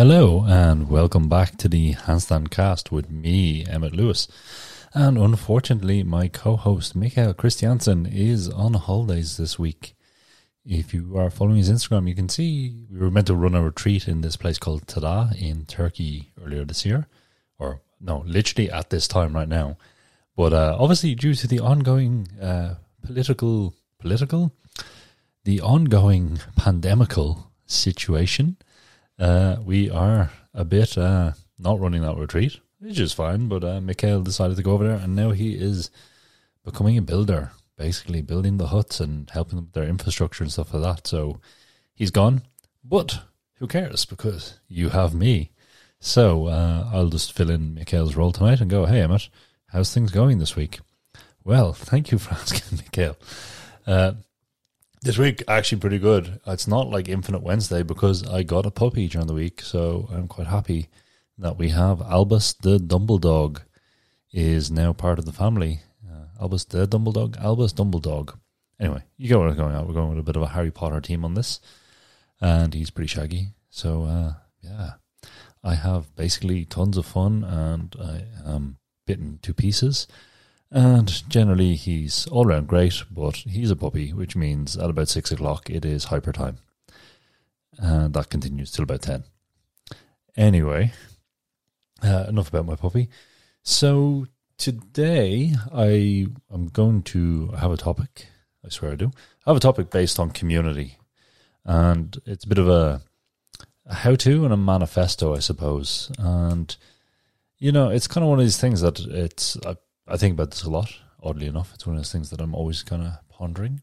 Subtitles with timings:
[0.00, 4.28] Hello and welcome back to the Handstandcast with me, Emmet Lewis.
[4.94, 9.94] And unfortunately, my co-host Mikael Kristiansen is on holidays this week.
[10.64, 13.62] If you are following his Instagram, you can see we were meant to run a
[13.62, 17.06] retreat in this place called Tada in Turkey earlier this year,
[17.58, 19.76] or no, literally at this time right now.
[20.34, 24.50] But uh, obviously, due to the ongoing uh, political, political,
[25.44, 28.56] the ongoing pandemical situation,
[29.20, 33.48] uh, we are a bit uh, not running that retreat, which is fine.
[33.48, 35.90] But uh, Mikael decided to go over there, and now he is
[36.64, 40.74] becoming a builder, basically building the huts and helping them with their infrastructure and stuff
[40.74, 41.06] like that.
[41.06, 41.40] So
[41.94, 42.42] he's gone,
[42.82, 43.20] but
[43.58, 44.04] who cares?
[44.06, 45.50] Because you have me.
[46.00, 49.28] So uh, I'll just fill in Mikael's role tonight and go, hey, Emmet,
[49.66, 50.80] how's things going this week?
[51.44, 53.16] Well, thank you for asking, Mikael.
[53.86, 54.12] Uh,
[55.02, 56.40] this week, actually, pretty good.
[56.46, 60.28] It's not like Infinite Wednesday because I got a puppy during the week, so I'm
[60.28, 60.88] quite happy
[61.38, 63.62] that we have Albus the Dumbledog
[64.32, 65.80] is now part of the family.
[66.06, 68.38] Uh, Albus the Dumbledog, Albus Dumbledog.
[68.78, 69.86] Anyway, you get I'm going at.
[69.86, 71.60] We're going with a bit of a Harry Potter team on this,
[72.40, 73.48] and he's pretty shaggy.
[73.70, 74.92] So, uh, yeah,
[75.64, 80.06] I have basically tons of fun, and I am bitten to pieces.
[80.72, 85.32] And generally, he's all around great, but he's a puppy, which means at about six
[85.32, 86.58] o'clock it is hyper time.
[87.78, 89.24] And that continues till about 10.
[90.36, 90.92] Anyway,
[92.02, 93.08] uh, enough about my puppy.
[93.62, 94.26] So
[94.58, 98.28] today I am going to have a topic.
[98.64, 99.10] I swear I do.
[99.46, 100.98] I have a topic based on community.
[101.64, 103.02] And it's a bit of a,
[103.86, 106.12] a how to and a manifesto, I suppose.
[106.18, 106.74] And,
[107.58, 109.56] you know, it's kind of one of these things that it's.
[110.10, 110.92] I think about this a lot.
[111.22, 113.80] Oddly enough, it's one of those things that I'm always kind of pondering: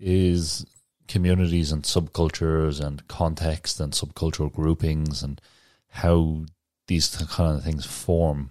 [0.00, 0.64] is
[1.08, 5.40] communities and subcultures and context and subcultural groupings and
[5.88, 6.44] how
[6.86, 8.50] these kind of things form.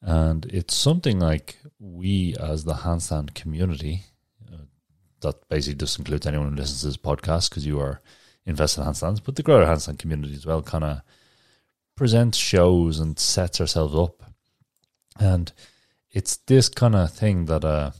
[0.00, 4.04] And it's something like we, as the handstand community,
[4.52, 4.64] uh,
[5.20, 8.00] that basically just includes anyone who listens to this podcast because you are
[8.44, 11.02] invested in handstands, but the greater handstand community as well kind of
[11.96, 14.22] presents shows and sets ourselves up.
[15.18, 15.52] And
[16.16, 17.90] it's this kind of thing that uh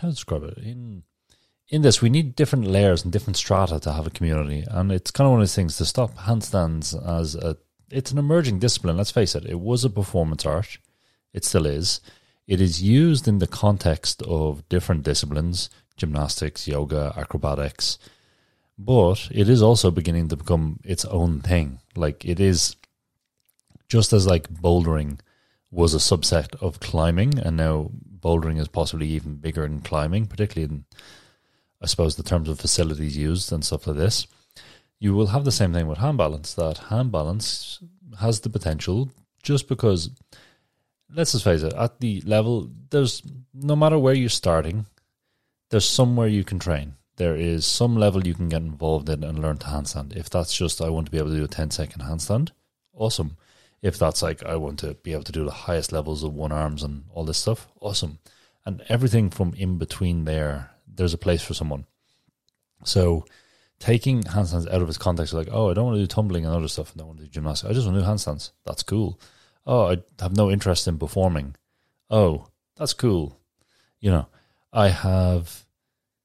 [0.00, 0.58] how to describe it?
[0.58, 1.02] In
[1.68, 5.10] in this we need different layers and different strata to have a community and it's
[5.10, 6.86] kind of one of those things to stop handstands
[7.18, 7.56] as a
[7.90, 9.44] it's an emerging discipline let's face it.
[9.44, 10.78] It was a performance art.
[11.32, 12.00] It still is.
[12.46, 17.98] It is used in the context of different disciplines gymnastics yoga acrobatics
[18.78, 21.80] but it is also beginning to become its own thing.
[21.96, 22.76] Like it is
[23.88, 25.18] just as like bouldering
[25.74, 27.90] was a subset of climbing, and now
[28.20, 30.84] bouldering is possibly even bigger than climbing, particularly in,
[31.82, 34.28] I suppose, the terms of facilities used and stuff like this.
[35.00, 36.54] You will have the same thing with hand balance.
[36.54, 37.80] That hand balance
[38.20, 39.10] has the potential,
[39.42, 40.10] just because,
[41.12, 44.86] let's just face it, at the level, there's no matter where you're starting,
[45.70, 46.94] there's somewhere you can train.
[47.16, 50.16] There is some level you can get involved in and learn to handstand.
[50.16, 52.50] If that's just, I want to be able to do a 10 second handstand,
[52.92, 53.36] awesome
[53.84, 56.52] if that's like I want to be able to do the highest levels of one
[56.52, 58.18] arms and all this stuff, awesome.
[58.64, 61.84] And everything from in between there, there's a place for someone.
[62.84, 63.26] So
[63.78, 66.54] taking handstands out of its context, like, oh, I don't want to do tumbling and
[66.54, 67.70] other stuff, I don't want to do gymnastics.
[67.70, 68.52] I just want to do handstands.
[68.64, 69.20] That's cool.
[69.66, 71.54] Oh, I have no interest in performing.
[72.08, 72.46] Oh,
[72.76, 73.38] that's cool.
[74.00, 74.28] You know,
[74.72, 75.66] I have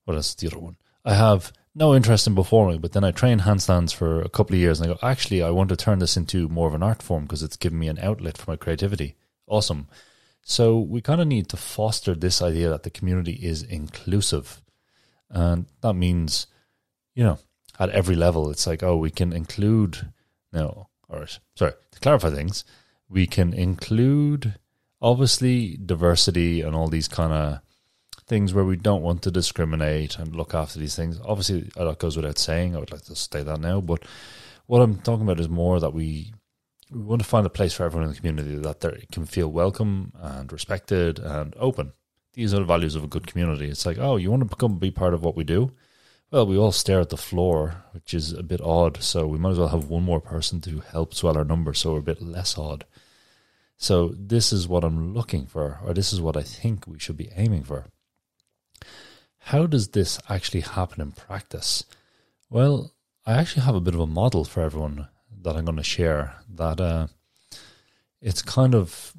[0.05, 0.77] what is the other one?
[1.03, 4.59] I have no interest in performing, but then I train handstands for a couple of
[4.59, 7.01] years and I go, actually, I want to turn this into more of an art
[7.01, 9.15] form because it's given me an outlet for my creativity.
[9.47, 9.87] Awesome.
[10.43, 14.61] So we kind of need to foster this idea that the community is inclusive.
[15.29, 16.47] And that means,
[17.15, 17.39] you know,
[17.79, 20.11] at every level, it's like, oh, we can include,
[20.51, 22.65] no, or sorry, to clarify things,
[23.07, 24.55] we can include
[25.01, 27.59] obviously diversity and all these kind of
[28.29, 31.19] things where we don't want to discriminate and look after these things.
[31.25, 32.75] Obviously, uh, that goes without saying.
[32.75, 33.81] I would like to state that now.
[33.81, 34.03] But
[34.67, 36.31] what I'm talking about is more that we
[36.91, 39.47] we want to find a place for everyone in the community that they can feel
[39.47, 41.93] welcome and respected and open.
[42.33, 43.67] These are the values of a good community.
[43.67, 45.71] It's like, oh, you want to become be part of what we do?
[46.31, 49.01] Well, we all stare at the floor, which is a bit odd.
[49.03, 51.93] So we might as well have one more person to help swell our numbers, so
[51.93, 52.85] we're a bit less odd.
[53.77, 57.17] So this is what I'm looking for, or this is what I think we should
[57.17, 57.85] be aiming for.
[59.49, 61.83] How does this actually happen in practice?
[62.51, 62.93] Well,
[63.25, 65.07] I actually have a bit of a model for everyone
[65.41, 66.35] that I'm going to share.
[66.53, 67.07] That uh,
[68.21, 69.11] it's kind of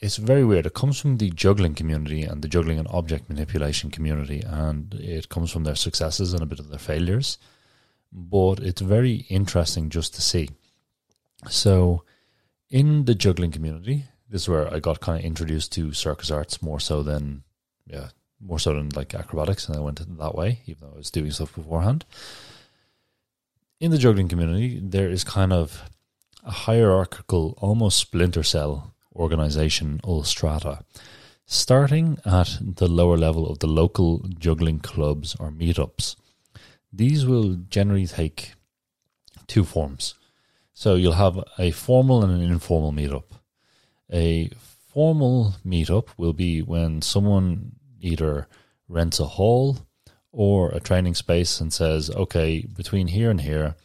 [0.00, 0.64] it's very weird.
[0.64, 5.28] It comes from the juggling community and the juggling and object manipulation community, and it
[5.28, 7.36] comes from their successes and a bit of their failures.
[8.10, 10.48] but it's very interesting just to see.
[11.50, 12.04] So,
[12.70, 16.62] in the juggling community, this is where I got kind of introduced to circus arts
[16.62, 17.42] more so than,
[17.86, 18.08] yeah,
[18.46, 21.30] more so than like acrobatics, and I went that way, even though I was doing
[21.30, 22.04] stuff beforehand.
[23.80, 25.82] In the juggling community, there is kind of
[26.44, 30.84] a hierarchical, almost splinter cell organization or strata,
[31.46, 36.16] starting at the lower level of the local juggling clubs or meetups.
[36.92, 38.52] These will generally take
[39.46, 40.14] two forms.
[40.72, 43.24] So you'll have a formal and an informal meetup.
[44.12, 44.50] A
[44.92, 47.72] formal meetup will be when someone
[48.04, 48.46] either
[48.88, 49.78] rents a hall
[50.30, 53.76] or a training space and says, okay, between here and here,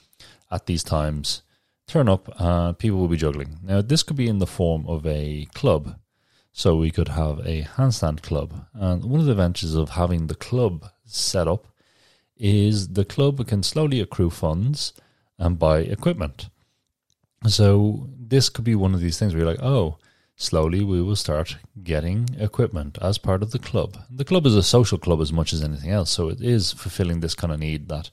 [0.52, 1.44] at these times,
[1.88, 3.60] turn up, uh, people will be juggling.
[3.64, 5.96] Now, this could be in the form of a club.
[6.52, 8.66] So we could have a handstand club.
[8.74, 11.68] And one of the advantages of having the club set up
[12.36, 14.94] is the club can slowly accrue funds
[15.38, 16.50] and buy equipment.
[17.48, 19.98] So this could be one of these things where you're like, oh,
[20.40, 24.00] slowly we will start getting equipment as part of the club.
[24.10, 26.10] The club is a social club as much as anything else.
[26.10, 28.10] So it is fulfilling this kind of need that,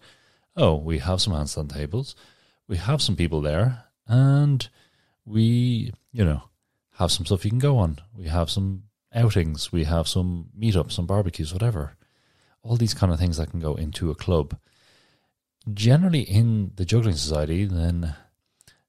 [0.55, 2.15] oh, we have some handstand tables
[2.69, 4.69] we have some people there and
[5.25, 6.43] we, you know,
[6.95, 7.99] have some stuff you can go on.
[8.17, 8.85] We have some
[9.15, 11.97] outings, we have some meetups, some barbecues, whatever.
[12.63, 14.57] All these kind of things that can go into a club.
[15.73, 18.15] Generally, in the juggling society, then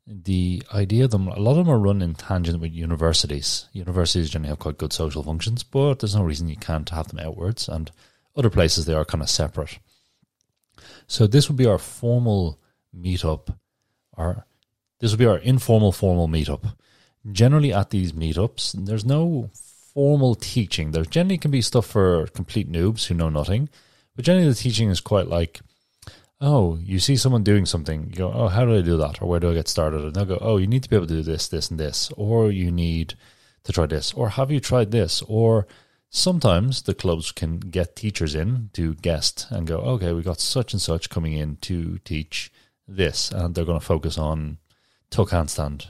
[0.08, 3.68] the idea of them, a lot of them are run in tangent with universities.
[3.74, 7.20] Universities generally have quite good social functions, but there's no reason you can't have them
[7.20, 7.92] outwards, and
[8.36, 9.80] other places they are kind of separate.
[11.08, 12.60] So, this would be our formal
[12.96, 13.50] meetup
[14.18, 14.46] our
[15.00, 16.74] this would be our informal formal meetup.
[17.32, 19.50] Generally, at these meetups, there's no
[19.94, 20.92] formal teaching.
[20.92, 23.70] There generally can be stuff for complete noobs who know nothing,
[24.16, 25.62] but generally the teaching is quite like,
[26.40, 29.28] oh, you see someone doing something, you go, oh, how do I do that, or
[29.28, 30.04] where do I get started?
[30.04, 32.12] And they'll go, oh, you need to be able to do this, this, and this,
[32.16, 33.16] or you need
[33.64, 35.68] to try this, or have you tried this, or
[36.10, 40.74] sometimes the clubs can get teachers in to guest and go, okay, we got such
[40.74, 42.52] and such coming in to teach
[42.88, 44.58] this and they're going to focus on
[45.10, 45.88] tuck handstand.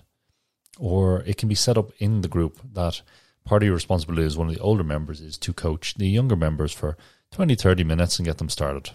[0.79, 3.01] Or it can be set up in the group that
[3.45, 6.35] part of your responsibility as one of the older members is to coach the younger
[6.35, 6.97] members for
[7.31, 8.91] 20, 30 minutes and get them started.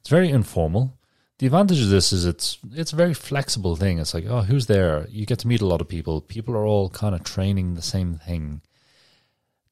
[0.00, 0.98] It's very informal.
[1.38, 3.98] The advantage of this is it's it's a very flexible thing.
[3.98, 5.06] It's like, oh, who's there?
[5.08, 6.20] You get to meet a lot of people.
[6.20, 8.60] People are all kind of training the same thing.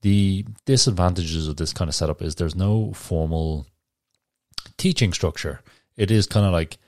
[0.02, 3.66] The disadvantages of this kind of setup is there's no formal
[4.76, 5.60] teaching structure.
[5.96, 6.78] It is kind of like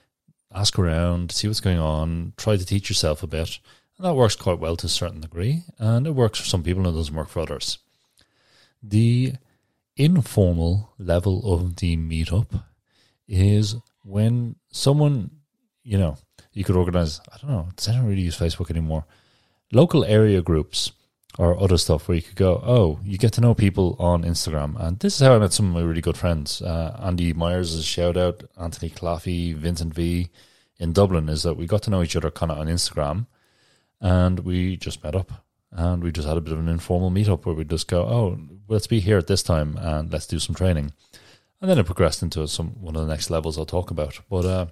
[0.54, 3.58] ask around, see what's going on, try to teach yourself a bit.
[3.96, 6.86] And that works quite well to a certain degree, and it works for some people
[6.86, 7.78] and it doesn't work for others.
[8.80, 9.34] The
[9.96, 12.62] informal level of the meetup
[13.28, 15.30] is when someone,
[15.84, 16.16] you know,
[16.52, 19.04] you could organize, I don't know, I don't really use Facebook anymore?
[19.70, 20.92] Local area groups
[21.38, 24.80] or other stuff where you could go, oh, you get to know people on Instagram.
[24.80, 26.62] And this is how I met some of my really good friends.
[26.62, 30.30] Uh, Andy Myers is a shout out, Anthony Claffey, Vincent V
[30.78, 33.26] in Dublin, is that we got to know each other kind of on Instagram
[34.00, 37.44] and we just met up and we just had a bit of an informal meetup
[37.44, 40.54] where we just go, oh, let's be here at this time and let's do some
[40.54, 40.92] training.
[41.60, 44.20] And then it progressed into some one of the next levels I'll talk about.
[44.30, 44.66] But uh,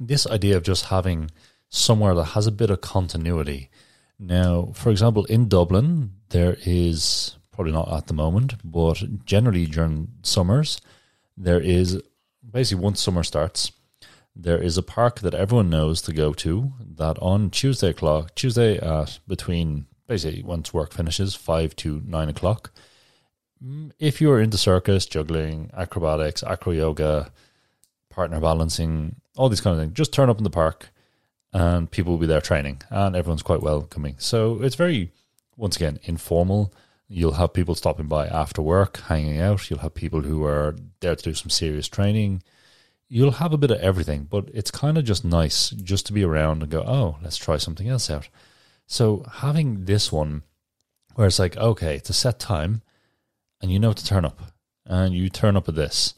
[0.00, 1.30] this idea of just having
[1.68, 3.70] somewhere that has a bit of continuity
[4.18, 10.08] now, for example, in Dublin, there is probably not at the moment, but generally during
[10.22, 10.80] summers,
[11.36, 12.00] there is
[12.48, 13.72] basically once summer starts,
[14.34, 16.72] there is a park that everyone knows to go to.
[16.80, 22.72] That on Tuesday o'clock, Tuesday at between basically once work finishes five to nine o'clock.
[23.66, 27.32] Mm, if you're into circus, juggling, acrobatics, acro yoga,
[28.10, 30.90] partner balancing, all these kind of things, just turn up in the park
[31.52, 34.16] and people will be there training, and everyone's quite welcoming.
[34.18, 35.12] So it's very,
[35.56, 36.72] once again, informal.
[37.08, 39.70] You'll have people stopping by after work, hanging out.
[39.70, 42.42] You'll have people who are there to do some serious training.
[43.08, 46.24] You'll have a bit of everything, but it's kind of just nice just to be
[46.24, 48.28] around and go, oh, let's try something else out.
[48.86, 50.42] So having this one
[51.14, 52.82] where it's like, okay, it's a set time
[53.60, 54.52] and you know to turn up
[54.84, 56.14] and you turn up at this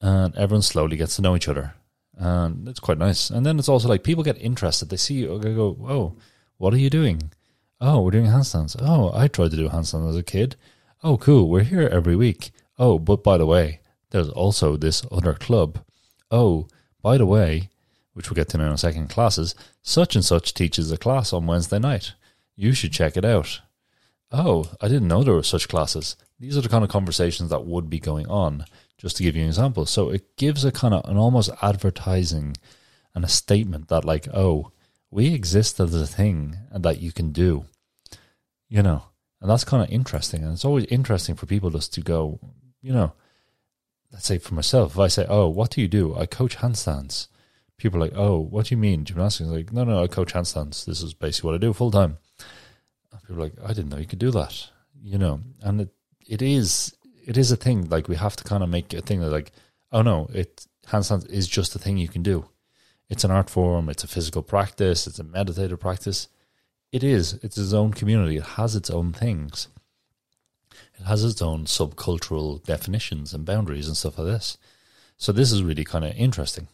[0.00, 1.74] and everyone slowly gets to know each other
[2.20, 3.30] and it's quite nice.
[3.30, 4.90] And then it's also like people get interested.
[4.90, 6.16] They see you, they go, "Oh,
[6.58, 7.32] what are you doing?
[7.80, 8.76] Oh, we're doing handstands.
[8.78, 10.56] Oh, I tried to do handstands as a kid.
[11.02, 11.48] Oh, cool.
[11.48, 12.50] We're here every week.
[12.78, 15.78] Oh, but by the way, there's also this other club.
[16.30, 16.68] Oh,
[17.00, 17.70] by the way,
[18.12, 21.46] which we'll get to in a second, classes, such and such teaches a class on
[21.46, 22.12] Wednesday night.
[22.54, 23.62] You should check it out.
[24.32, 26.16] Oh, I didn't know there were such classes.
[26.38, 28.64] These are the kind of conversations that would be going on,
[28.98, 29.86] just to give you an example.
[29.86, 32.56] So it gives a kind of an almost advertising
[33.14, 34.72] and a statement that, like, oh,
[35.10, 37.64] we exist as a thing and that you can do,
[38.68, 39.02] you know,
[39.40, 40.42] and that's kind of interesting.
[40.42, 42.38] And it's always interesting for people just to go,
[42.80, 43.12] you know,
[44.12, 46.14] let's say for myself, if I say, oh, what do you do?
[46.16, 47.26] I coach handstands.
[47.76, 49.48] People are like, oh, what do you mean gymnastics?
[49.48, 50.84] Like, no, no, I coach handstands.
[50.84, 52.18] This is basically what I do full time.
[53.30, 54.70] People are like, I didn't know you could do that,
[55.00, 55.90] you know, and it,
[56.26, 57.88] it is, it is a thing.
[57.88, 59.52] Like we have to kind of make a thing that like,
[59.92, 62.46] oh no, it handstands is just a thing you can do.
[63.08, 63.88] It's an art form.
[63.88, 65.06] It's a physical practice.
[65.06, 66.26] It's a meditative practice.
[66.90, 67.34] It is.
[67.34, 68.38] It's its own community.
[68.38, 69.68] It has its own things.
[70.98, 74.58] It has its own subcultural definitions and boundaries and stuff like this.
[75.16, 76.66] So this is really kind of interesting.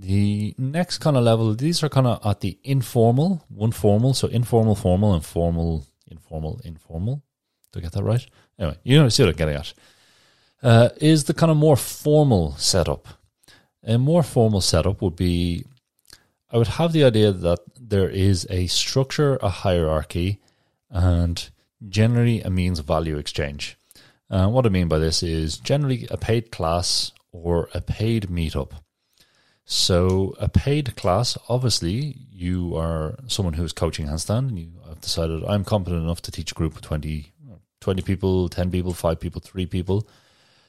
[0.00, 4.28] The next kind of level, these are kind of at the informal, one formal, so
[4.28, 7.22] informal, formal, informal, informal, informal.
[7.70, 8.26] Do I get that right?
[8.58, 9.74] Anyway, you know, see what I'm getting at.
[10.62, 13.08] Uh, is the kind of more formal setup.
[13.84, 15.66] A more formal setup would be
[16.50, 20.40] I would have the idea that there is a structure, a hierarchy,
[20.88, 21.50] and
[21.88, 23.76] generally a means of value exchange.
[24.30, 28.72] Uh, what I mean by this is generally a paid class or a paid meetup.
[29.72, 35.00] So, a paid class, obviously, you are someone who is coaching handstand and you have
[35.00, 37.32] decided I'm competent enough to teach a group of 20,
[37.80, 40.08] 20 people, 10 people, 5 people, 3 people.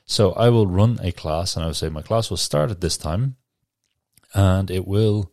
[0.06, 2.82] So, I will run a class and I will say my class will start at
[2.82, 3.38] this time
[4.36, 5.32] and it will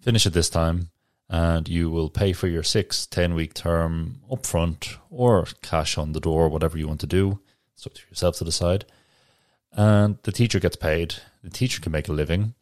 [0.00, 0.90] finish at this time
[1.28, 6.20] and you will pay for your six, 10 week term upfront or cash on the
[6.20, 7.40] door, whatever you want to do.
[7.74, 8.84] It's up to yourself to decide.
[9.72, 12.54] And the teacher gets paid, the teacher can make a living,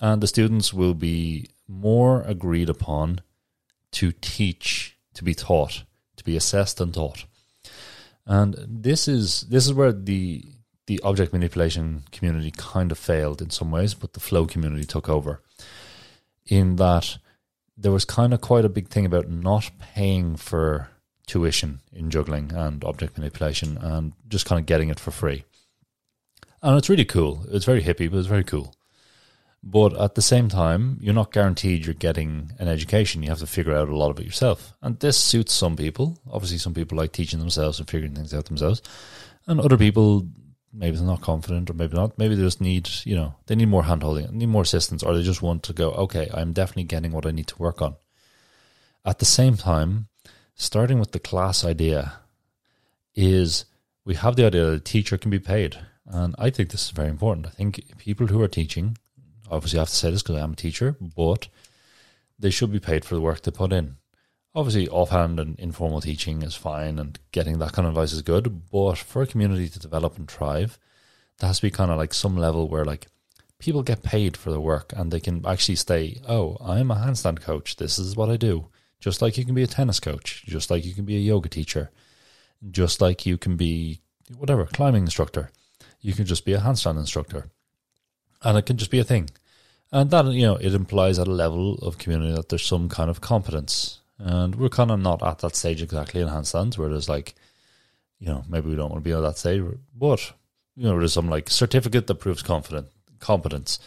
[0.00, 3.20] and the students will be more agreed upon
[3.92, 5.84] to teach, to be taught,
[6.16, 7.24] to be assessed and taught.
[8.26, 10.44] And this is this is where the
[10.86, 15.08] the object manipulation community kind of failed in some ways, but the flow community took
[15.08, 15.42] over.
[16.46, 17.18] In that
[17.76, 20.88] there was kind of quite a big thing about not paying for
[21.26, 25.44] tuition in juggling and object manipulation and just kind of getting it for free.
[26.62, 27.46] And it's really cool.
[27.50, 28.74] It's very hippie, but it's very cool.
[29.62, 33.22] But at the same time, you're not guaranteed you're getting an education.
[33.22, 34.72] You have to figure out a lot of it yourself.
[34.80, 36.18] And this suits some people.
[36.30, 38.80] Obviously, some people like teaching themselves and figuring things out themselves.
[39.46, 40.26] And other people
[40.72, 42.18] maybe they're not confident or maybe not.
[42.18, 45.22] Maybe they just need, you know, they need more handholding, need more assistance, or they
[45.22, 47.96] just want to go, okay, I'm definitely getting what I need to work on.
[49.04, 50.08] At the same time,
[50.54, 52.14] starting with the class idea
[53.14, 53.64] is
[54.04, 55.78] we have the idea that a teacher can be paid.
[56.06, 57.46] And I think this is very important.
[57.46, 58.96] I think people who are teaching,
[59.50, 61.48] obviously I have to say this because I'm a teacher, but
[62.40, 63.96] they should be paid for the work they put in.
[64.54, 68.68] Obviously offhand and informal teaching is fine and getting that kind of advice is good
[68.70, 70.76] but for a community to develop and thrive
[71.38, 73.06] there has to be kind of like some level where like
[73.60, 77.40] people get paid for their work and they can actually say oh i'm a handstand
[77.40, 77.76] coach.
[77.76, 78.66] This is what i do.
[78.98, 81.48] Just like you can be a tennis coach just like you can be a yoga
[81.48, 81.92] teacher
[82.70, 84.00] just like you can be
[84.36, 85.50] whatever climbing instructor.
[86.00, 87.50] You can just be a handstand instructor.
[88.42, 89.30] And it can just be a thing
[89.92, 93.10] and that you know it implies at a level of community that there's some kind
[93.10, 97.08] of competence and we're kind of not at that stage exactly in handstands where there's
[97.08, 97.34] like,
[98.18, 99.62] you know, maybe we don't want to be on that stage,
[99.96, 100.32] but,
[100.76, 103.78] you know, there's some like certificate that proves confident competence.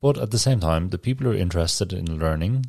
[0.00, 2.66] But at the same time, the people who are interested in learning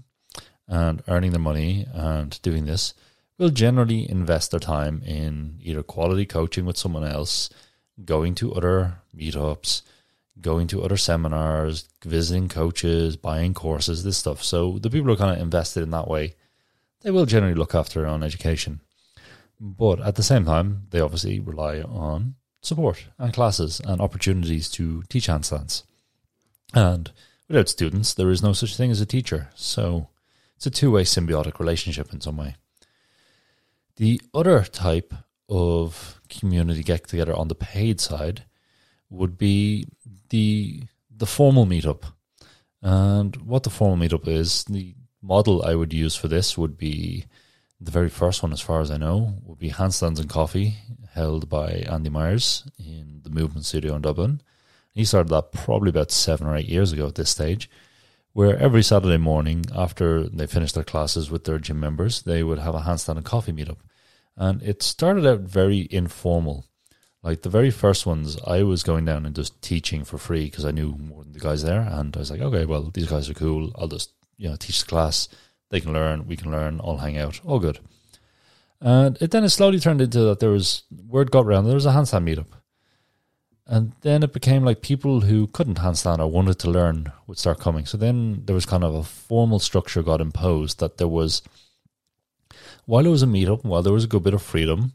[0.68, 2.94] and earning their money and doing this
[3.38, 7.50] will generally invest their time in either quality coaching with someone else,
[8.04, 9.84] going to other meetups,
[10.42, 14.44] going to other seminars, visiting coaches, buying courses, this stuff.
[14.44, 16.36] So the people are kind of invested in that way
[17.06, 18.82] they will generally look after their own education.
[19.60, 25.04] But at the same time, they obviously rely on support and classes and opportunities to
[25.04, 25.84] teach handstands.
[26.74, 27.12] And
[27.48, 29.50] without students, there is no such thing as a teacher.
[29.54, 30.10] So
[30.56, 32.56] it's a two way symbiotic relationship in some way.
[33.98, 35.14] The other type
[35.48, 38.46] of community get together on the paid side
[39.16, 39.88] would be
[40.30, 42.04] the the formal meetup.
[42.82, 47.26] And what the formal meetup is, the model I would use for this would be
[47.80, 50.76] the very first one, as far as I know, would be Handstands and Coffee,
[51.14, 54.42] held by Andy Myers in the Movement Studio in Dublin.
[54.94, 57.70] He started that probably about seven or eight years ago at this stage,
[58.34, 62.60] where every Saturday morning after they finished their classes with their gym members, they would
[62.60, 63.80] have a handstand and coffee meetup.
[64.38, 66.66] And it started out very informal.
[67.26, 70.64] Like the very first ones, I was going down and just teaching for free because
[70.64, 71.82] I knew more than the guys there.
[71.82, 73.72] And I was like, okay, well, these guys are cool.
[73.80, 75.28] I'll just you know, teach the class.
[75.72, 77.80] They can learn, we can learn, all hang out, all good.
[78.80, 81.88] And it then it slowly turned into that there was word got around there was
[81.88, 82.60] a handstand meetup.
[83.66, 87.60] And then it became like people who couldn't handstand or wanted to learn would start
[87.60, 87.88] coming.
[87.88, 91.42] So then there was kind of a formal structure got imposed that there was,
[92.86, 94.94] while it was a meetup, while there was a good bit of freedom,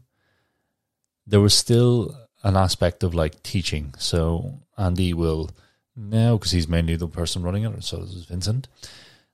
[1.27, 3.93] there was still an aspect of like teaching.
[3.97, 5.51] So Andy will
[5.95, 8.67] now, because he's mainly the person running it, so is Vincent,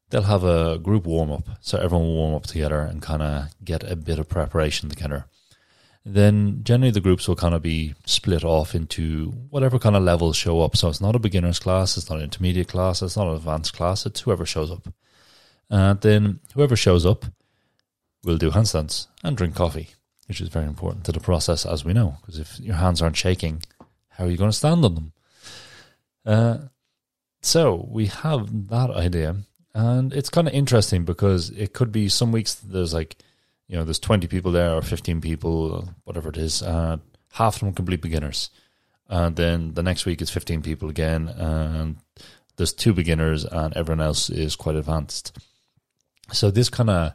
[0.09, 1.47] they'll have a group warm up.
[1.61, 5.25] So everyone will warm up together and kind of get a bit of preparation together
[6.13, 10.37] then generally the groups will kind of be split off into whatever kind of levels
[10.37, 10.77] show up.
[10.77, 13.73] So it's not a beginner's class, it's not an intermediate class, it's not an advanced
[13.73, 14.87] class, it's whoever shows up.
[15.69, 17.25] And then whoever shows up
[18.23, 19.89] will do handstands and drink coffee,
[20.27, 23.17] which is very important to the process, as we know, because if your hands aren't
[23.17, 23.63] shaking,
[24.09, 25.11] how are you going to stand on them?
[26.25, 26.57] Uh,
[27.41, 29.37] so we have that idea,
[29.73, 33.17] and it's kind of interesting because it could be some weeks there's like
[33.67, 37.01] you know, there's 20 people there or 15 people, whatever it is, half
[37.55, 38.49] of them complete beginners.
[39.09, 41.97] And then the next week it's 15 people again, and
[42.55, 45.37] there's two beginners, and everyone else is quite advanced.
[46.31, 47.13] So this kind of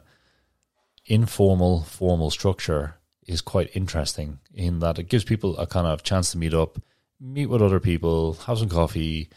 [1.05, 2.95] informal, formal structure
[3.27, 6.81] is quite interesting in that it gives people a kind of chance to meet up,
[7.19, 9.29] meet with other people, have some coffee.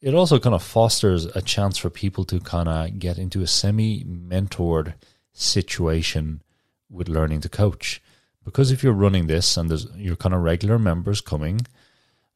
[0.00, 3.46] It also kind of fosters a chance for people to kind of get into a
[3.46, 4.94] semi mentored
[5.32, 6.42] situation
[6.90, 8.02] with learning to coach.
[8.44, 11.60] Because if you're running this and there's your kind of regular members coming,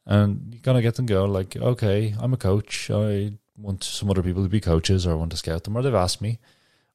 [0.06, 2.90] and you kind of get them go like, okay, I'm a coach.
[2.90, 5.82] I want some other people to be coaches, or I want to scout them, or
[5.82, 6.38] they've asked me.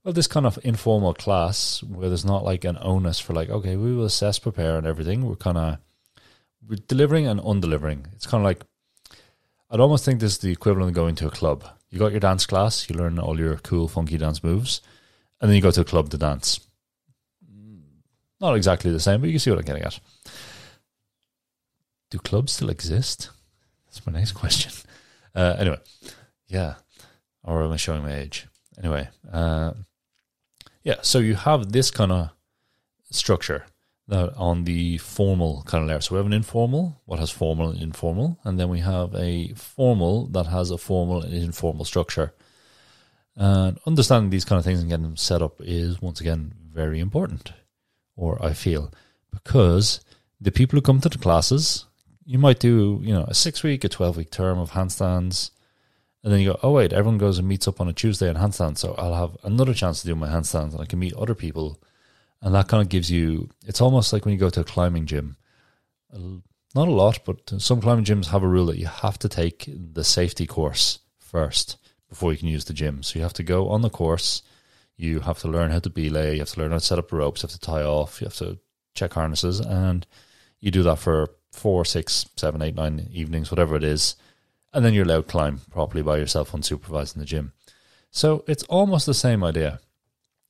[0.04, 3.76] Well, this kind of informal class where there's not like an onus for like, okay,
[3.76, 5.28] we will assess, prepare, and everything.
[5.28, 5.78] We're kind of
[6.68, 8.12] we're delivering and undelivering.
[8.14, 8.64] It's kind of like
[9.70, 11.64] I'd almost think this is the equivalent of going to a club.
[11.90, 14.82] You got your dance class, you learn all your cool, funky dance moves,
[15.40, 16.60] and then you go to a club to dance.
[18.40, 20.00] Not exactly the same, but you can see what I'm getting at.
[22.10, 23.30] Do clubs still exist?
[23.86, 24.72] That's my next question.
[25.36, 25.78] Uh, anyway,
[26.48, 26.76] yeah.
[27.44, 28.48] Or am I showing my age?
[28.78, 29.74] Anyway, uh,
[30.84, 30.98] yeah.
[31.02, 32.30] So you have this kind of
[33.10, 33.66] structure
[34.10, 36.02] on the formal kind of layer.
[36.02, 39.54] So we have an informal, what has formal and informal, and then we have a
[39.54, 42.34] formal that has a formal and informal structure.
[43.36, 47.00] And understanding these kind of things and getting them set up is once again very
[47.00, 47.54] important
[48.18, 48.92] or I feel,
[49.32, 50.02] because
[50.40, 51.86] the people who come to the classes,
[52.26, 55.52] you might do, you know, a six week, a 12 week term of handstands.
[56.24, 58.36] And then you go, oh, wait, everyone goes and meets up on a Tuesday on
[58.36, 58.78] handstands.
[58.78, 61.82] So I'll have another chance to do my handstands and I can meet other people.
[62.42, 65.06] And that kind of gives you, it's almost like when you go to a climbing
[65.06, 65.38] gym.
[66.14, 69.68] Not a lot, but some climbing gyms have a rule that you have to take
[69.68, 73.04] the safety course first before you can use the gym.
[73.04, 74.44] So you have to go on the course
[75.02, 77.12] you have to learn how to belay, you have to learn how to set up
[77.12, 78.60] ropes, you have to tie off, you have to
[78.94, 80.06] check harnesses, and
[80.60, 84.16] you do that for four, six, seven, eight, nine evenings, whatever it is,
[84.74, 87.54] and then you're allowed to climb properly by yourself unsupervised in the gym.
[88.10, 89.80] So it's almost the same idea.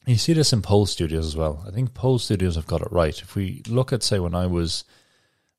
[0.05, 1.63] You see this in pole studios as well.
[1.67, 3.19] I think pole studios have got it right.
[3.21, 4.84] If we look at, say, when I was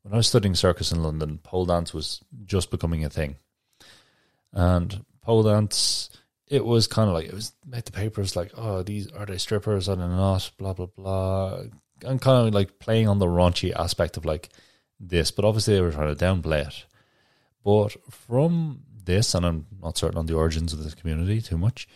[0.03, 3.37] when I was studying circus in London, pole dance was just becoming a thing,
[4.53, 6.11] and pole dance
[6.49, 9.39] it was kind of like it was made the papers like, oh, these are they
[9.39, 9.87] strippers?
[9.87, 10.51] They not?
[10.59, 11.63] Blah blah blah.
[12.05, 14.49] And kind of like playing on the raunchy aspect of like
[14.99, 16.85] this, but obviously they were trying to downplay it.
[17.65, 21.89] But from this, and I'm not certain on the origins of this community too much,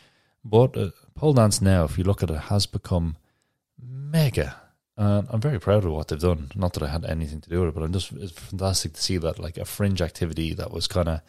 [0.44, 3.16] but uh, pole dance now, if you look at it, has become
[3.81, 4.57] mega.
[4.96, 6.50] And I'm very proud of what they've done.
[6.55, 9.02] Not that I had anything to do with it, but I'm just it's fantastic to
[9.02, 11.20] see that like a fringe activity that was kind of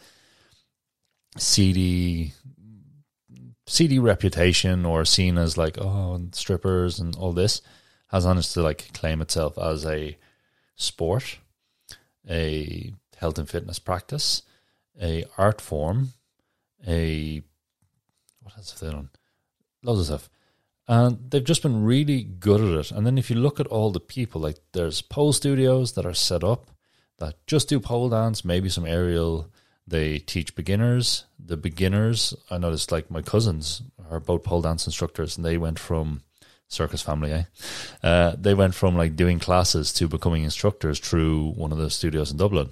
[1.36, 2.32] seedy,
[3.66, 7.60] seedy reputation or seen as like oh strippers and all this
[8.08, 10.16] has managed to like claim itself as a
[10.76, 11.38] sport,
[12.28, 14.42] a health and fitness practice,
[15.00, 16.10] a art form,
[16.86, 17.42] a
[18.42, 19.10] what else have they done?
[19.82, 20.30] Loads of stuff.
[20.86, 22.90] And they've just been really good at it.
[22.90, 26.14] And then if you look at all the people, like there's pole studios that are
[26.14, 26.70] set up
[27.18, 29.50] that just do pole dance, maybe some aerial
[29.86, 31.24] they teach beginners.
[31.38, 35.78] The beginners, I noticed like my cousins are both pole dance instructors and they went
[35.78, 36.22] from
[36.68, 37.42] circus family, eh?
[38.02, 42.30] Uh, they went from like doing classes to becoming instructors through one of the studios
[42.30, 42.68] in Dublin.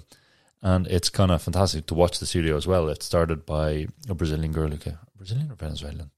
[0.61, 2.89] And it's kind of fantastic to watch the studio as well.
[2.89, 6.11] It started by a Brazilian girl, okay, Brazilian or Venezuelan?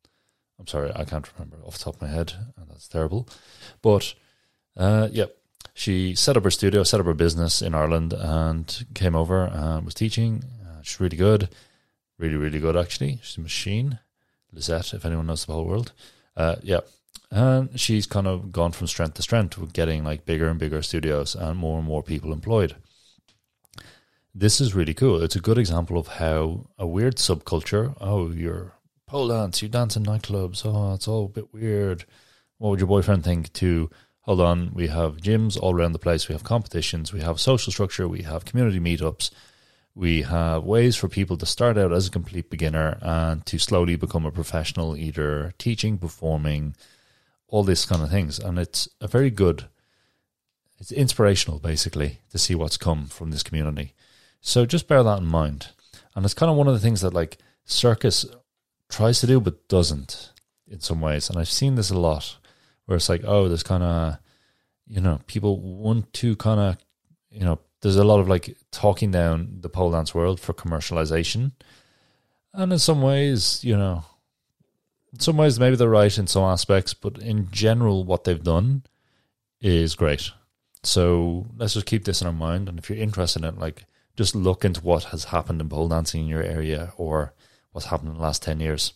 [0.60, 3.28] I'm sorry, I can't remember off the top of my head, and that's terrible.
[3.82, 4.13] But
[4.78, 5.25] uh, yeah,
[5.73, 9.86] she set up her studio, set up her business in Ireland, and came over and
[9.86, 10.43] was teaching
[10.84, 11.49] she's really good,
[12.17, 13.19] really really good actually.
[13.21, 13.99] She's a machine.
[14.52, 15.91] Lisette, if anyone knows the whole world,
[16.36, 16.80] uh, yeah.
[17.32, 20.82] And she's kind of gone from strength to strength with getting like bigger and bigger
[20.82, 22.75] studios and more and more people employed.
[24.39, 25.21] This is really cool.
[25.21, 28.71] It's a good example of how a weird subculture, oh, you're
[29.06, 32.06] pole dance, you dance in nightclubs, oh, it's all a bit weird.
[32.58, 33.52] What would your boyfriend think?
[33.52, 33.89] To
[34.21, 37.73] hold on, we have gyms all around the place, we have competitions, we have social
[37.73, 39.30] structure, we have community meetups,
[39.93, 43.97] we have ways for people to start out as a complete beginner and to slowly
[43.97, 46.78] become a professional, either teaching, performing,
[47.49, 48.39] all these kind of things.
[48.39, 49.65] And it's a very good,
[50.78, 53.95] it's inspirational basically to see what's come from this community.
[54.41, 55.69] So just bear that in mind.
[56.15, 58.25] And it's kind of one of the things that like circus
[58.89, 60.34] tries to do but doesn't
[60.67, 61.30] in some ways.
[61.30, 62.38] And I've seen this a lot
[62.86, 64.17] where it's like, oh, there's kind of,
[64.88, 66.78] you know, people want to kind of,
[67.30, 71.52] you know, there's a lot of like talking down the pole dance world for commercialization.
[72.54, 74.04] And in some ways, you know,
[75.13, 78.84] in some ways maybe they're right in some aspects, but in general, what they've done
[79.62, 80.32] is great.
[80.84, 82.67] So let's just keep this in our mind.
[82.69, 83.86] And if you're interested in it, like
[84.19, 87.34] just look into what has happened in pole dancing in your area or
[87.71, 88.91] what's happened in the last 10 years.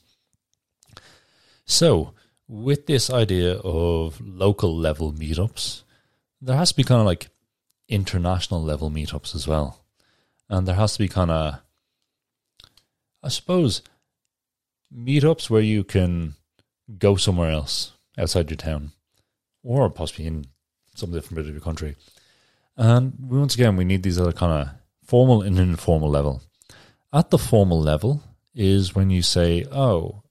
[1.63, 2.13] So,
[2.45, 5.83] with this idea of local level meetups,
[6.41, 7.29] there has to be kind of like
[7.87, 9.85] international level meetups as well.
[10.49, 11.61] And there has to be kind of,
[13.23, 13.81] I suppose,
[14.93, 16.33] meetups where you can
[16.99, 18.91] go somewhere else outside your town
[19.63, 20.47] or possibly in
[20.95, 21.95] some different bit of your country.
[22.75, 26.41] And once again, we need these other kind of formal and informal level.
[27.11, 28.23] At the formal level
[28.55, 30.23] is when you say, oh,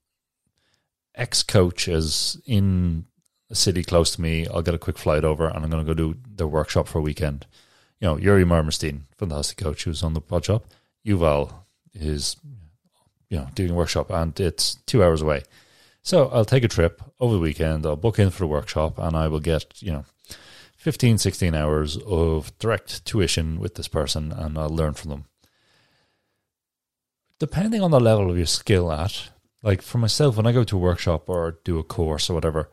[1.14, 3.06] X coach is in
[3.50, 4.46] a city close to me.
[4.48, 6.98] I'll get a quick flight over and I'm going to go do their workshop for
[6.98, 7.46] a weekend.
[8.00, 10.64] You know, Yuri Marmerstein, fantastic coach who's on the pod shop.
[11.06, 11.52] Yuval
[11.92, 12.36] is,
[13.28, 15.42] you know, doing a workshop and it's two hours away.
[16.02, 17.86] So I'll take a trip over the weekend.
[17.86, 20.04] I'll book in for the workshop and I will get, you know,
[20.82, 25.26] 15, 16 hours of direct tuition with this person and I'll learn from them.
[27.38, 29.30] Depending on the level of your skill at,
[29.62, 32.68] like for myself, when I go to a workshop or do a course or whatever,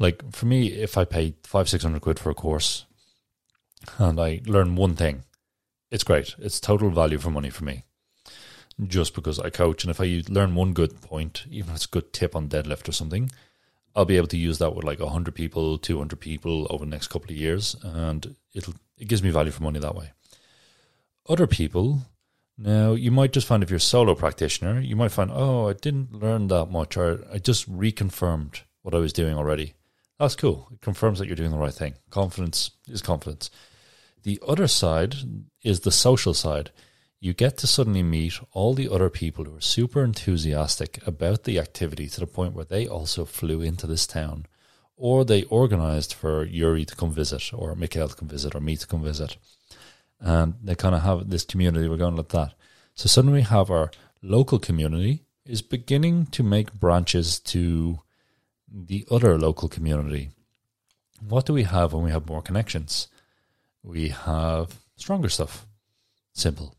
[0.00, 2.84] like for me, if I pay five, six hundred quid for a course
[3.96, 5.22] and I learn one thing,
[5.88, 6.34] it's great.
[6.40, 7.84] It's total value for money for me.
[8.84, 11.90] Just because I coach, and if I learn one good point, even if it's a
[11.90, 13.30] good tip on deadlift or something,
[13.94, 17.08] I'll be able to use that with like 100 people, 200 people over the next
[17.08, 20.12] couple of years, and it'll it gives me value for money that way.
[21.28, 22.02] Other people,
[22.56, 25.72] now you might just find if you're a solo practitioner, you might find, oh, I
[25.72, 29.74] didn't learn that much, or I just reconfirmed what I was doing already.
[30.18, 30.68] That's cool.
[30.72, 31.94] It confirms that you're doing the right thing.
[32.10, 33.50] Confidence is confidence.
[34.22, 35.16] The other side
[35.64, 36.70] is the social side
[37.22, 41.56] you get to suddenly meet all the other people who are super enthusiastic about the
[41.56, 44.44] activity to the point where they also flew into this town
[44.96, 48.76] or they organized for Yuri to come visit or Mikael to come visit or me
[48.76, 49.36] to come visit.
[50.18, 52.54] And they kind of have this community, we're going like that.
[52.96, 58.00] So suddenly we have our local community is beginning to make branches to
[58.68, 60.30] the other local community.
[61.20, 63.06] What do we have when we have more connections?
[63.84, 65.68] We have stronger stuff.
[66.32, 66.76] Simple.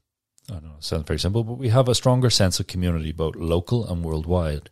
[0.49, 3.11] I don't know, it sounds very simple, but we have a stronger sense of community,
[3.11, 4.69] both local and worldwide.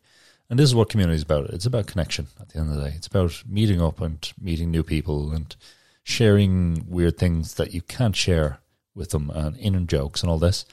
[0.50, 1.50] And this is what community is about.
[1.52, 2.94] It's about connection at the end of the day.
[2.98, 5.56] It's about meeting up and meeting new people and
[6.04, 8.60] sharing weird things that you can't share
[8.94, 10.66] with them and inner jokes and all this.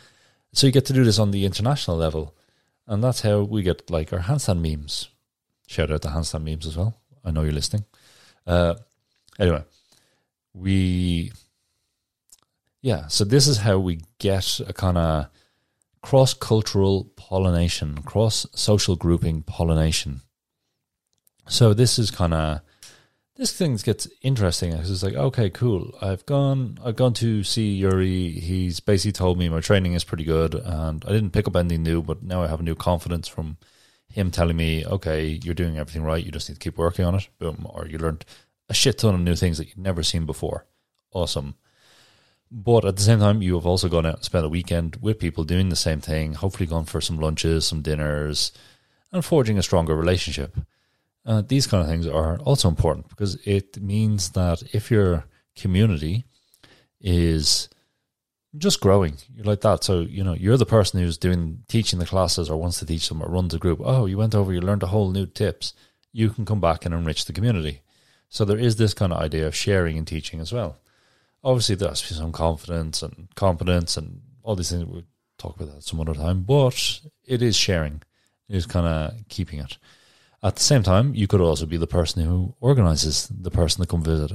[0.52, 2.34] So you get to do this on the international level.
[2.88, 5.10] And that's how we get like our handstand memes.
[5.68, 6.96] Shout out to handstand memes as well.
[7.24, 7.84] I know you're listening.
[8.46, 8.74] Uh,
[9.38, 9.62] anyway,
[10.54, 11.32] we
[12.88, 15.26] yeah, so this is how we get a kind of
[16.00, 20.22] cross cultural pollination, cross social grouping pollination.
[21.48, 22.62] So this is kind of
[23.36, 24.70] this thing gets interesting.
[24.72, 25.92] because It's like, okay, cool.
[26.00, 28.30] I've gone, I've gone to see Yuri.
[28.30, 31.82] He's basically told me my training is pretty good, and I didn't pick up anything
[31.82, 33.58] new, but now I have a new confidence from
[34.08, 36.24] him telling me, okay, you're doing everything right.
[36.24, 37.28] You just need to keep working on it.
[37.38, 37.66] Boom.
[37.68, 38.24] Or you learned
[38.70, 40.64] a shit ton of new things that you've never seen before.
[41.12, 41.54] Awesome.
[42.50, 45.18] But at the same time, you have also gone out and spent a weekend with
[45.18, 48.52] people doing the same thing, hopefully gone for some lunches, some dinners,
[49.12, 50.56] and forging a stronger relationship.
[51.26, 56.24] Uh, these kind of things are also important because it means that if your community
[57.02, 57.68] is
[58.56, 59.84] just growing, you're like that.
[59.84, 63.08] So, you know, you're the person who's doing teaching the classes or wants to teach
[63.08, 63.80] them or runs a group.
[63.84, 65.74] Oh, you went over, you learned a whole new tips.
[66.12, 67.82] You can come back and enrich the community.
[68.30, 70.78] So there is this kind of idea of sharing and teaching as well
[71.42, 74.84] obviously there has to be some confidence and competence and all these things.
[74.84, 75.02] We'll
[75.38, 78.02] talk about that some other time, but it is sharing.
[78.48, 79.78] It is kind of keeping it.
[80.42, 83.88] At the same time, you could also be the person who organizes the person to
[83.88, 84.32] come visit.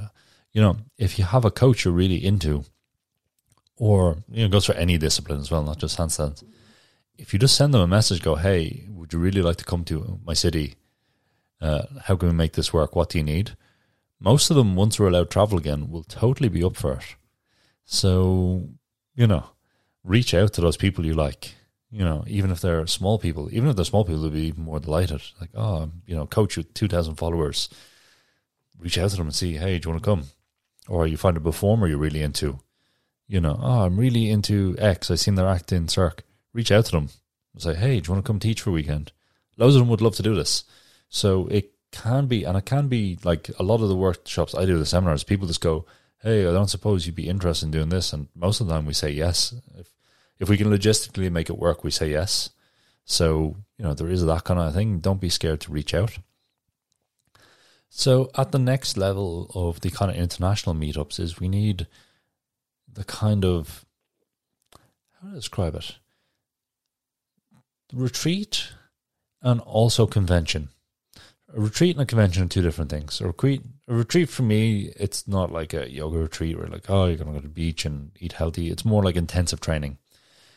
[0.52, 2.66] You know, if you have a coach you're really into,
[3.78, 6.44] or you know, goes for any discipline as well, not just handstands.
[7.18, 9.84] If you just send them a message, go, "Hey, would you really like to come
[9.86, 10.76] to my city?
[11.62, 12.96] Uh, how can we make this work?
[12.96, 13.56] What do you need?"
[14.20, 17.16] Most of them, once we're allowed travel again, will totally be up for it.
[17.86, 18.70] So,
[19.16, 19.46] you know,
[20.04, 21.56] reach out to those people you like.
[21.92, 24.64] You know, even if they're small people, even if they're small people, they'll be even
[24.64, 25.22] more delighted.
[25.40, 27.70] Like, oh, you know, coach with 2,000 followers.
[28.80, 30.24] Reach out to them and see, hey, do you want to come?
[30.88, 32.60] Or you find a performer you're really into.
[33.28, 35.12] You know, oh, I'm really into X.
[35.12, 36.24] I've seen their act in Cirque.
[36.52, 37.10] Reach out to them
[37.54, 39.12] and say, hey, do you want to come teach for a weekend?
[39.58, 40.64] Loads of them would love to do this.
[41.10, 44.66] So it can be, and it can be like a lot of the workshops I
[44.66, 45.86] do, the seminars, people just go,
[46.22, 48.12] hey, I don't suppose you'd be interested in doing this.
[48.12, 49.54] And most of the time we say yes.
[49.78, 49.88] If,
[50.40, 52.50] if we can logistically make it work, we say yes.
[53.06, 55.00] So, you know, there is that kind of thing.
[55.00, 56.18] Don't be scared to reach out.
[57.90, 61.86] So, at the next level of the kind of international meetups, is we need
[62.92, 63.86] the kind of
[65.22, 65.96] how to describe it
[67.94, 68.72] retreat
[69.42, 70.70] and also convention.
[71.56, 73.22] A retreat and a convention are two different things.
[73.22, 77.06] A retreat, a retreat for me, it's not like a yoga retreat where like, oh,
[77.06, 78.72] you're going to go to the beach and eat healthy.
[78.72, 80.00] It's more like intensive training.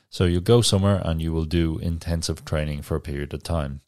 [0.09, 3.83] So you go somewhere and you will do intensive training for a period of time.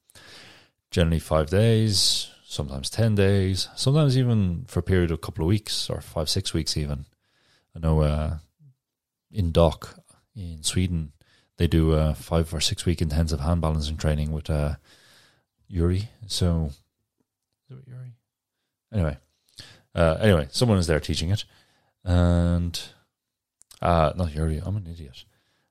[0.90, 5.48] Generally five days, sometimes 10 days, sometimes even for a period of a couple of
[5.48, 7.06] weeks or five, six weeks even.
[7.74, 8.36] I know uh,
[9.30, 9.94] in DOCH
[10.36, 11.12] in Sweden,
[11.56, 14.74] they do a five or six week intensive hand balancing training with uh,
[15.68, 16.10] Yuri.
[16.26, 16.72] So?
[18.92, 19.16] Anyway,
[19.94, 21.44] uh, anyway, someone is there teaching it,
[22.04, 22.80] and
[23.82, 24.60] uh, not Yuri.
[24.64, 25.24] I'm an idiot.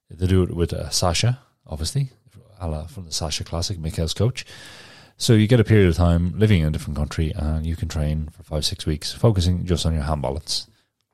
[0.09, 2.11] They do it with uh, Sasha, obviously,
[2.59, 4.45] from the Sasha Classic, Mikael's coach.
[5.17, 7.87] So you get a period of time living in a different country, and you can
[7.87, 10.67] train for five, six weeks, focusing just on your hand balance.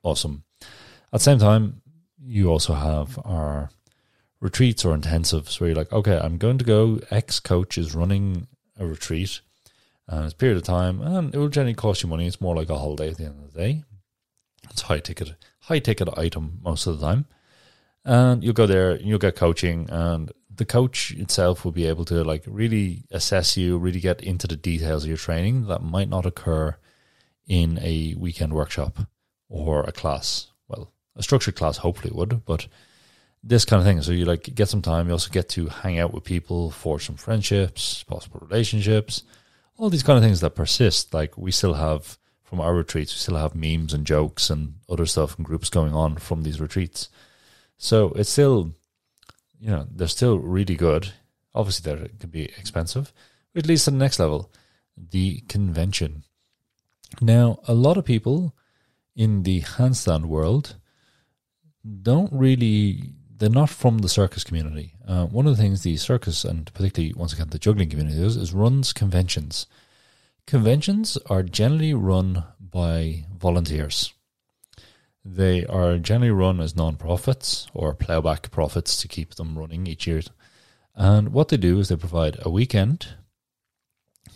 [0.04, 0.44] Awesome.
[0.62, 0.68] At
[1.13, 1.82] the same time,
[2.20, 3.70] you also have our
[4.42, 7.00] retreats or intensives where you're like, okay, I'm going to go.
[7.12, 9.39] X coach is running a retreat,
[10.08, 12.28] and it's a period of time, and it will generally cost you money.
[12.28, 13.84] It's more like a holiday at the end of the day.
[14.70, 17.26] It's high ticket, high ticket item most of the time,
[18.06, 22.06] and you'll go there, and you'll get coaching, and the coach itself will be able
[22.06, 26.10] to like really assess you, really get into the details of your training that might
[26.10, 26.76] not occur
[27.48, 29.00] in a weekend workshop
[29.50, 30.48] or a class.
[30.68, 32.68] Well, a structured class hopefully would, but
[33.44, 34.02] this kind of thing.
[34.02, 35.08] So you like get some time.
[35.08, 39.24] You also get to hang out with people, forge some friendships, possible relationships,
[39.78, 41.14] all these kind of things that persist.
[41.14, 45.06] Like we still have from our retreats, we still have memes and jokes and other
[45.06, 47.10] stuff and groups going on from these retreats.
[47.78, 48.76] So it's still,
[49.60, 51.14] you know, they're still really good.
[51.56, 53.12] Obviously, they can be expensive.
[53.54, 54.52] but At least to the next level,
[54.96, 56.24] the convention.
[57.22, 58.56] Now, a lot of people
[59.16, 60.76] in the handstand world
[62.02, 64.93] don't really they're not from the circus community.
[65.08, 68.38] Uh, one of the things the circus and particularly once again the juggling community does
[68.38, 69.65] is runs conventions.
[70.46, 74.13] Conventions are generally run by volunteers.
[75.26, 80.22] They are generally run as non-profits or plowback profits to keep them running each year.
[80.96, 83.08] And what they do is they provide a weekend.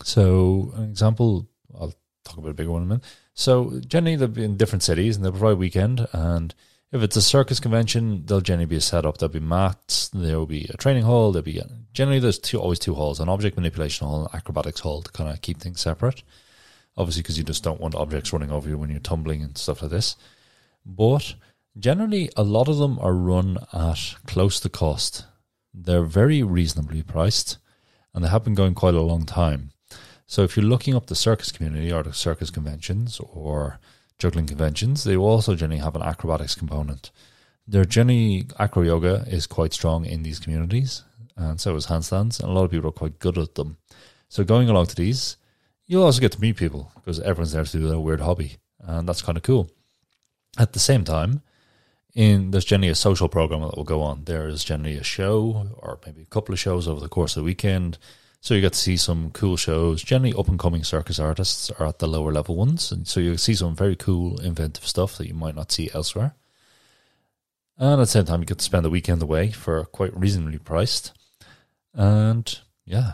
[0.03, 3.05] So, an example, I'll talk about a bigger one in a minute.
[3.33, 6.55] So, generally, they'll be in different cities and they provide a weekend and
[6.91, 9.17] if it's a circus convention, there'll generally be a setup.
[9.17, 10.09] There'll be mats.
[10.09, 11.31] There will be a training hall.
[11.31, 11.61] There'll be
[11.93, 15.29] generally there's two always two halls: an object manipulation hall, and acrobatics hall to kind
[15.29, 16.23] of keep things separate.
[16.95, 19.81] Obviously, because you just don't want objects running over you when you're tumbling and stuff
[19.81, 20.15] like this.
[20.85, 21.35] But
[21.77, 25.25] generally, a lot of them are run at close to cost.
[25.73, 27.57] They're very reasonably priced,
[28.13, 29.71] and they have been going quite a long time.
[30.25, 33.79] So if you're looking up the circus community or the circus conventions or
[34.19, 37.11] juggling conventions, they also generally have an acrobatics component.
[37.67, 41.03] Their generally acro yoga is quite strong in these communities,
[41.35, 43.77] and so is handstands, and a lot of people are quite good at them.
[44.29, 45.37] So going along to these,
[45.85, 49.07] you'll also get to meet people because everyone's there to do their weird hobby, and
[49.07, 49.69] that's kind of cool.
[50.57, 51.41] At the same time,
[52.15, 54.23] in there's generally a social program that will go on.
[54.23, 57.41] There is generally a show or maybe a couple of shows over the course of
[57.41, 57.99] the weekend
[58.41, 60.03] so you get to see some cool shows.
[60.03, 63.37] Generally, up and coming circus artists are at the lower level ones, and so you
[63.37, 66.35] see some very cool, inventive stuff that you might not see elsewhere.
[67.77, 70.57] And at the same time, you get to spend the weekend away for quite reasonably
[70.57, 71.13] priced.
[71.93, 73.13] And yeah,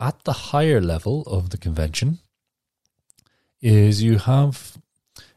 [0.00, 2.18] at the higher level of the convention
[3.60, 4.76] is you have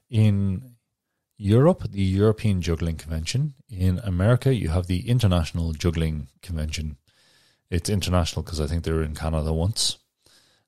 [0.10, 0.76] in
[1.38, 3.54] Europe the European Juggling Convention.
[3.70, 6.98] In America, you have the International Juggling Convention.
[7.70, 9.98] It's international because I think they were in Canada once.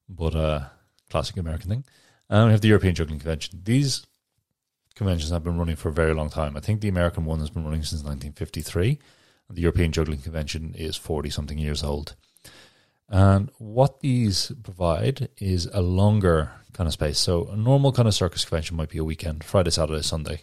[0.09, 0.65] but uh,
[1.09, 1.83] classic American thing.
[2.29, 3.61] And we have the European Juggling Convention.
[3.63, 4.05] These
[4.95, 6.57] conventions have been running for a very long time.
[6.57, 8.99] I think the American one has been running since 1953.
[9.49, 12.15] The European Juggling Convention is 40 something years old.
[13.09, 17.19] And what these provide is a longer kind of space.
[17.19, 20.41] So a normal kind of circus convention might be a weekend, Friday, Saturday, Sunday.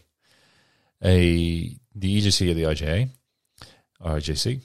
[1.02, 3.10] A the EJC or the IJA
[4.00, 4.62] or IJC,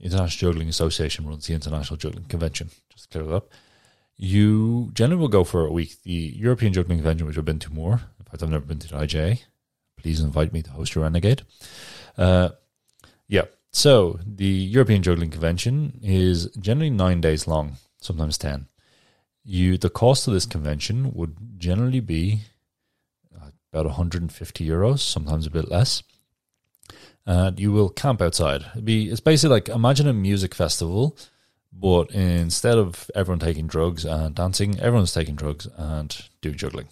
[0.00, 2.70] International Juggling Association runs the International Juggling Convention.
[2.90, 3.50] Just to clear it up.
[4.16, 6.02] You generally will go for a week.
[6.02, 7.94] The European Juggling Convention, which I've been to more.
[8.18, 9.42] In fact, I've never been to the IJA.
[9.96, 11.42] Please invite me to host your Renegade.
[12.16, 12.50] Uh,
[13.28, 18.66] yeah, so the European Juggling Convention is generally nine days long, sometimes ten.
[19.44, 22.40] You the cost of this convention would generally be
[23.34, 26.02] uh, about 150 euros, sometimes a bit less.
[27.26, 28.64] And you will camp outside.
[28.72, 31.16] It'd be it's basically like imagine a music festival,
[31.72, 36.88] but instead of everyone taking drugs and dancing, everyone's taking drugs and doing juggling.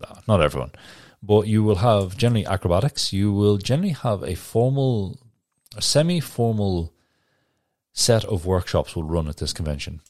[0.00, 0.72] No, not everyone,
[1.22, 3.12] but you will have generally acrobatics.
[3.12, 5.18] You will generally have a formal
[5.76, 6.92] a semi formal
[7.92, 10.00] set of workshops will run at this convention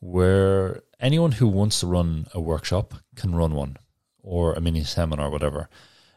[0.00, 3.76] where anyone who wants to run a workshop can run one
[4.22, 5.68] or a mini seminar whatever.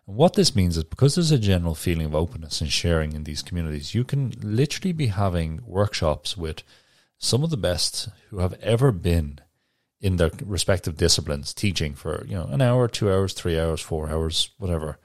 [0.09, 3.25] And what this means is because there's a general feeling of openness and sharing in
[3.25, 6.63] these communities, you can literally be having workshops with
[7.19, 9.39] some of the best who have ever been
[10.01, 14.09] in their respective disciplines teaching for, you know, an hour, two hours, three hours, four
[14.09, 14.97] hours, whatever.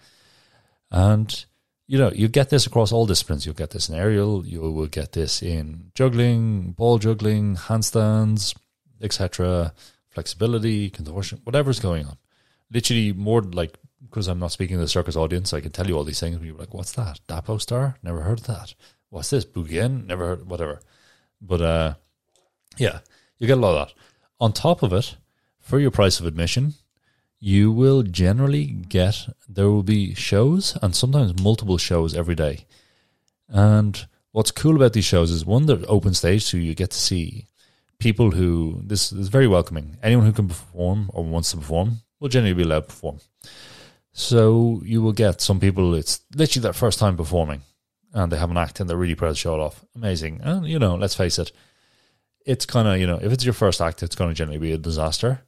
[0.90, 1.44] And
[1.86, 3.44] you know, you get this across all disciplines.
[3.44, 8.56] You'll get this in aerial, you will get this in juggling, ball juggling, handstands,
[9.02, 9.74] etc.,
[10.08, 12.16] flexibility, contortion, whatever's going on.
[12.70, 13.76] Literally, more like
[14.14, 16.40] because I'm not speaking to the circus audience, I can tell you all these things.
[16.40, 17.18] You're like, "What's that?
[17.26, 17.96] Dapo star?
[18.00, 18.72] Never heard of that.
[19.10, 19.44] What's this?
[19.44, 20.06] Bugeng?
[20.06, 20.48] Never heard.
[20.48, 20.78] Whatever."
[21.40, 21.94] But uh,
[22.76, 23.00] yeah,
[23.38, 23.94] you get a lot of that.
[24.38, 25.16] On top of it,
[25.58, 26.74] for your price of admission,
[27.40, 32.66] you will generally get there will be shows and sometimes multiple shows every day.
[33.48, 36.98] And what's cool about these shows is one, they're open stage, so you get to
[36.98, 37.48] see
[37.98, 39.96] people who this is very welcoming.
[40.04, 43.18] Anyone who can perform or wants to perform will generally be allowed to perform.
[44.14, 47.62] So you will get some people it's literally their first time performing
[48.14, 49.84] and they have an act and they're really proud to show it off.
[49.94, 50.40] Amazing.
[50.42, 51.52] And you know, let's face it,
[52.46, 55.44] it's kinda, you know, if it's your first act, it's gonna generally be a disaster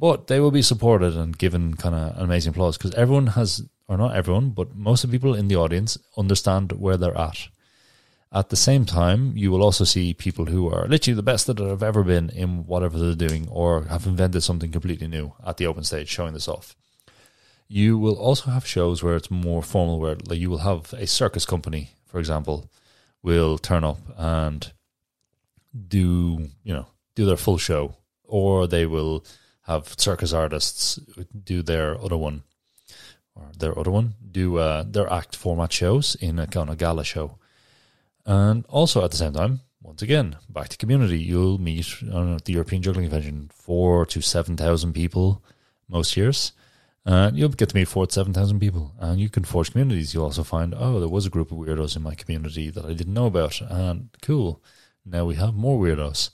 [0.00, 3.98] but they will be supported and given kind of amazing applause because everyone has, or
[3.98, 7.48] not everyone, but most of the people in the audience understand where they're at.
[8.32, 11.58] At the same time, you will also see people who are literally the best that
[11.58, 15.66] have ever been in whatever they're doing or have invented something completely new at the
[15.66, 16.76] open stage showing this off.
[17.72, 21.06] You will also have shows where it's more formal, where like you will have a
[21.06, 22.68] circus company, for example,
[23.22, 24.72] will turn up and
[25.72, 29.24] do, you know, do their full show, or they will
[29.62, 30.98] have circus artists
[31.44, 32.42] do their other one
[33.36, 37.04] or their other one do uh, their act format shows in a kind of gala
[37.04, 37.38] show,
[38.26, 42.52] and also at the same time, once again, back to community, you'll meet on the
[42.52, 45.40] European Juggling Convention four to seven thousand people
[45.88, 46.50] most years.
[47.06, 50.12] And you'll get to meet four to seven thousand people, and you can forge communities.
[50.12, 52.92] You'll also find, oh, there was a group of weirdos in my community that I
[52.92, 54.62] didn't know about, and cool.
[55.04, 56.30] Now we have more weirdos.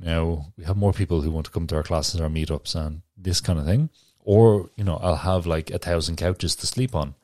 [0.00, 3.02] Now we have more people who want to come to our classes, our meetups, and
[3.16, 3.88] this kind of thing.
[4.18, 7.14] Or you know, I'll have like a thousand couches to sleep on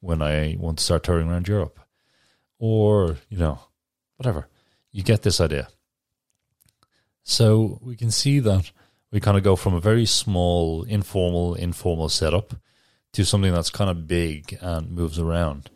[0.00, 1.78] when I want to start touring around Europe,
[2.58, 3.60] or you know,
[4.16, 4.48] whatever.
[4.92, 5.68] You get this idea.
[7.22, 8.72] So we can see that
[9.12, 12.54] we kind of go from a very small, informal, informal setup
[13.12, 15.70] to something that's kind of big and moves around.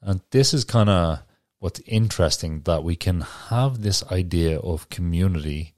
[0.00, 1.22] And this is kind of
[1.58, 5.74] what's interesting that we can have this idea of community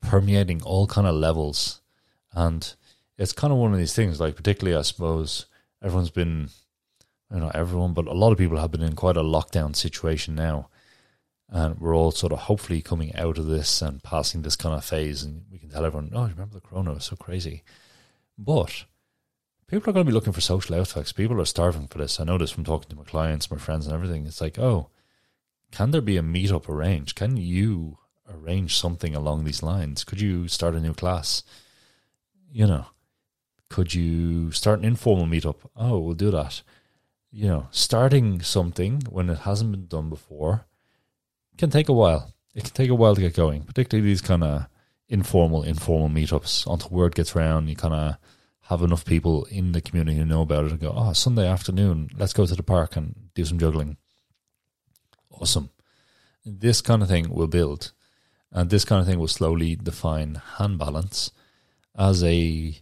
[0.00, 1.80] permeating all kind of levels.
[2.32, 2.72] And
[3.16, 5.46] it's kind of one of these things, like particularly I suppose
[5.82, 6.50] everyone's been
[7.32, 10.34] you know, everyone, but a lot of people have been in quite a lockdown situation
[10.34, 10.68] now.
[11.50, 14.84] And we're all sort of hopefully coming out of this and passing this kind of
[14.84, 15.22] phase.
[15.22, 17.62] And we can tell everyone, oh, remember the corona was so crazy.
[18.36, 18.84] But
[19.66, 21.12] people are going to be looking for social outfits.
[21.12, 22.20] People are starving for this.
[22.20, 24.26] I know this from talking to my clients, my friends, and everything.
[24.26, 24.90] It's like, oh,
[25.72, 27.16] can there be a meetup arranged?
[27.16, 27.98] Can you
[28.30, 30.04] arrange something along these lines?
[30.04, 31.42] Could you start a new class?
[32.50, 32.86] You know,
[33.70, 35.56] could you start an informal meetup?
[35.76, 36.62] Oh, we'll do that.
[37.30, 40.66] You know, starting something when it hasn't been done before
[41.58, 42.32] can take a while.
[42.54, 44.66] It can take a while to get going, particularly these kind of
[45.08, 47.68] informal, informal meetups until word gets around.
[47.68, 48.16] You kind of
[48.62, 52.10] have enough people in the community who know about it and go, oh, Sunday afternoon,
[52.16, 53.96] let's go to the park and do some juggling.
[55.30, 55.70] Awesome.
[56.44, 57.92] This kind of thing will build.
[58.52, 61.30] And this kind of thing will slowly define hand balance
[61.96, 62.78] as a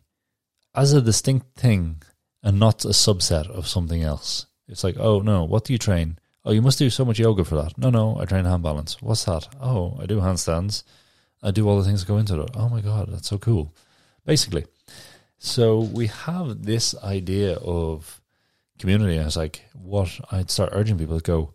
[0.75, 2.03] as a distinct thing
[2.43, 4.47] and not a subset of something else.
[4.69, 6.19] It's like, oh no, what do you train?
[6.47, 7.77] Oh, you must do so much yoga for that.
[7.77, 9.03] No, no, I train hand balance.
[9.03, 9.49] What's that?
[9.61, 10.85] Oh, I do handstands.
[11.43, 12.51] I do all the things that go into it.
[12.55, 13.75] Oh my god, that's so cool.
[14.25, 14.65] Basically,
[15.39, 18.21] so we have this idea of
[18.79, 19.17] community.
[19.17, 21.53] And it's like what I'd start urging people to go.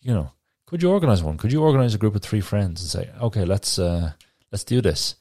[0.00, 0.32] You know,
[0.64, 1.36] could you organize one?
[1.36, 4.12] Could you organize a group of three friends and say, okay, let's uh,
[4.50, 5.16] let's do this.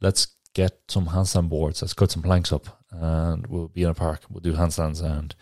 [0.00, 1.82] Let's get some handstand boards.
[1.82, 4.22] Let's cut some planks up, and we'll be in a park.
[4.30, 5.34] We'll do handstands and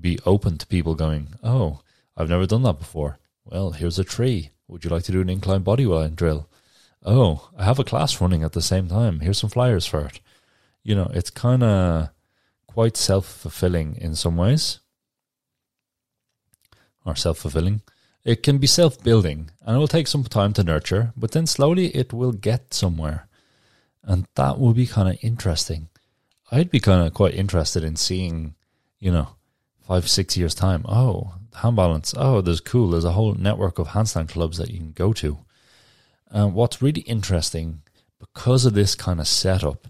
[0.00, 1.34] be open to people going.
[1.42, 1.80] Oh,
[2.16, 3.18] I've never done that before.
[3.44, 4.50] Well, here's a tree.
[4.68, 6.48] Would you like to do an incline bodyline drill?
[7.04, 9.20] Oh, I have a class running at the same time.
[9.20, 10.20] Here's some flyers for it.
[10.82, 12.10] You know, it's kind of
[12.66, 14.80] quite self fulfilling in some ways,
[17.04, 17.82] or self fulfilling.
[18.24, 21.46] It can be self building and it will take some time to nurture, but then
[21.46, 23.26] slowly it will get somewhere.
[24.04, 25.88] And that will be kind of interesting.
[26.50, 28.54] I'd be kind of quite interested in seeing,
[29.00, 29.36] you know,
[29.86, 30.84] five, six years' time.
[30.88, 32.14] Oh, hand balance.
[32.16, 32.90] Oh, there's cool.
[32.90, 35.38] There's a whole network of handstand clubs that you can go to.
[36.30, 37.82] And what's really interesting
[38.18, 39.88] because of this kind of setup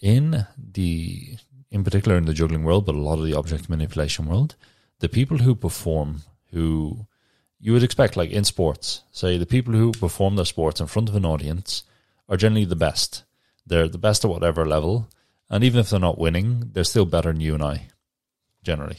[0.00, 1.36] in the,
[1.70, 4.56] in particular in the juggling world, but a lot of the object manipulation world,
[4.98, 6.22] the people who perform,
[6.52, 7.06] who
[7.58, 11.08] you would expect, like in sports, say the people who perform their sports in front
[11.08, 11.84] of an audience
[12.28, 13.24] are generally the best.
[13.66, 15.08] They're the best at whatever level.
[15.48, 17.88] And even if they're not winning, they're still better than you and I,
[18.62, 18.98] generally.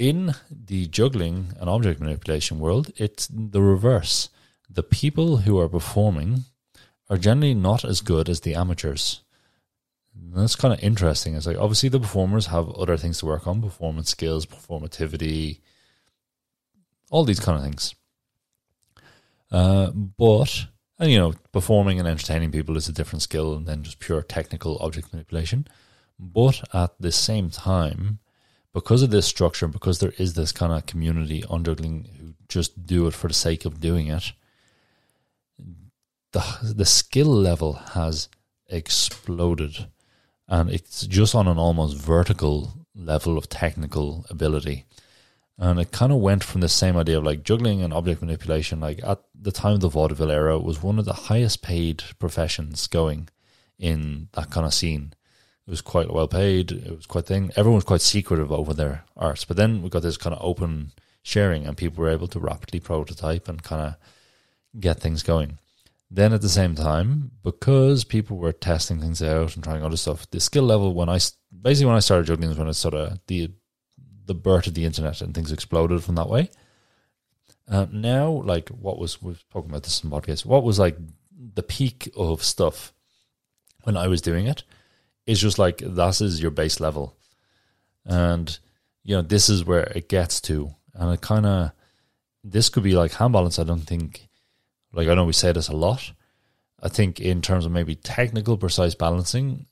[0.00, 4.30] In the juggling and object manipulation world, it's the reverse.
[4.70, 6.44] The people who are performing
[7.10, 9.20] are generally not as good as the amateurs.
[10.14, 11.34] And that's kind of interesting.
[11.34, 15.60] It's like obviously the performers have other things to work on performance skills, performativity,
[17.10, 17.94] all these kind of things.
[19.52, 20.64] Uh, but
[20.98, 24.78] and you know, performing and entertaining people is a different skill than just pure technical
[24.80, 25.66] object manipulation.
[26.18, 28.20] But at the same time,
[28.72, 32.86] because of this structure, because there is this kind of community on juggling who just
[32.86, 34.32] do it for the sake of doing it,
[36.32, 38.28] the the skill level has
[38.68, 39.86] exploded,
[40.48, 44.84] and it's just on an almost vertical level of technical ability.
[45.58, 48.80] And it kind of went from the same idea of like juggling and object manipulation.
[48.80, 52.86] Like at the time of the vaudeville era, was one of the highest paid professions
[52.86, 53.28] going
[53.78, 55.12] in that kind of scene.
[55.70, 56.72] It was quite well paid.
[56.72, 57.52] It was quite thing.
[57.54, 59.44] Everyone was quite secretive over their arts.
[59.44, 60.90] But then we got this kind of open
[61.22, 65.60] sharing, and people were able to rapidly prototype and kind of get things going.
[66.10, 70.28] Then at the same time, because people were testing things out and trying other stuff,
[70.32, 71.20] the skill level when I
[71.62, 73.52] basically when I started juggling was when it sort of the
[74.26, 76.50] the birth of the internet and things exploded from that way.
[77.68, 80.44] Uh, now, like what was we talking about this in podcast?
[80.44, 80.96] What was like
[81.54, 82.92] the peak of stuff
[83.84, 84.64] when I was doing it
[85.30, 87.16] is just like that is your base level,
[88.04, 88.58] and
[89.04, 91.72] you know this is where it gets to, and it kind of
[92.42, 93.58] this could be like hand balance.
[93.58, 94.28] I don't think
[94.92, 96.12] like I know we say this a lot.
[96.82, 99.66] I think in terms of maybe technical precise balancing,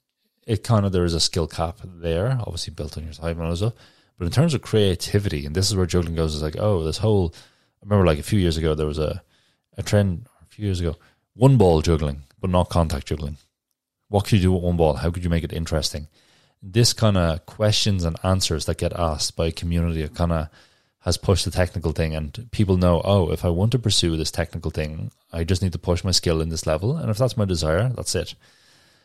[0.47, 3.57] it kind of there is a skill cap there, obviously built on your time and
[3.57, 3.75] stuff.
[4.19, 6.99] But in terms of creativity, and this is where juggling goes, is like, oh, this
[6.99, 7.35] whole.
[7.81, 9.23] I remember like a few years ago, there was a,
[9.77, 10.97] a trend, a few years ago,
[11.35, 13.37] one ball juggling, but not contact juggling.
[14.09, 14.95] What could you do with one ball?
[14.95, 16.09] How could you make it interesting?
[16.63, 20.49] This kind of questions and answers that get asked by a community kind of
[21.01, 24.31] has pushed the technical thing, and people know, oh, if I want to pursue this
[24.31, 27.37] technical thing, I just need to push my skill in this level, and if that's
[27.37, 28.35] my desire, that's it.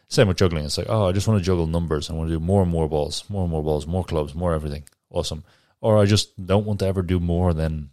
[0.07, 0.65] Same with juggling.
[0.65, 2.09] It's like, oh, I just want to juggle numbers.
[2.09, 4.53] I want to do more and more balls, more and more balls, more clubs, more
[4.53, 4.83] everything
[5.13, 5.43] awesome.
[5.79, 7.91] Or I just don't want to ever do more than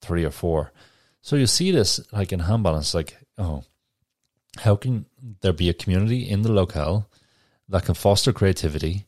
[0.00, 0.72] three or four.
[1.20, 3.62] So you see this like in hand balance, like, oh,
[4.58, 5.06] how can
[5.40, 7.08] there be a community in the locale
[7.68, 9.06] that can foster creativity?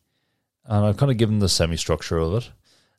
[0.65, 2.51] And I've kind of given the semi structure of it.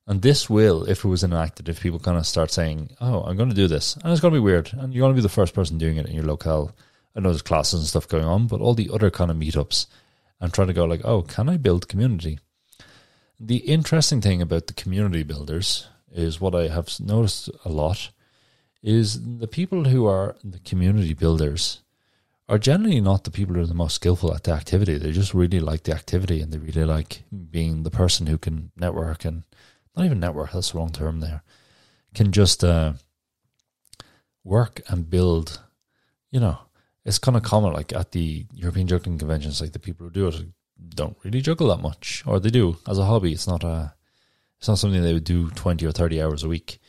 [0.07, 3.35] And this will, if it was enacted, if people kind of start saying, oh, I'm
[3.37, 5.23] going to do this, and it's going to be weird, and you're going to be
[5.23, 6.75] the first person doing it in your locale.
[7.15, 9.87] I know there's classes and stuff going on, but all the other kind of meetups
[10.39, 12.39] and trying to go like, oh, can I build community?
[13.39, 18.11] The interesting thing about the community builders is what I have noticed a lot
[18.83, 21.81] is the people who are the community builders
[22.47, 24.97] are generally not the people who are the most skillful at the activity.
[24.97, 28.71] They just really like the activity and they really like being the person who can
[28.77, 29.43] network and
[29.95, 31.41] not even network, that's the wrong term there,
[32.13, 32.93] can just uh,
[34.43, 35.61] work and build.
[36.31, 36.59] You know,
[37.05, 40.27] it's kind of common, like at the European Juggling Conventions, like the people who do
[40.27, 40.35] it
[40.89, 43.31] don't really juggle that much, or they do as a hobby.
[43.31, 43.93] It's not a,
[44.59, 46.79] it's not something they would do twenty or thirty hours a week.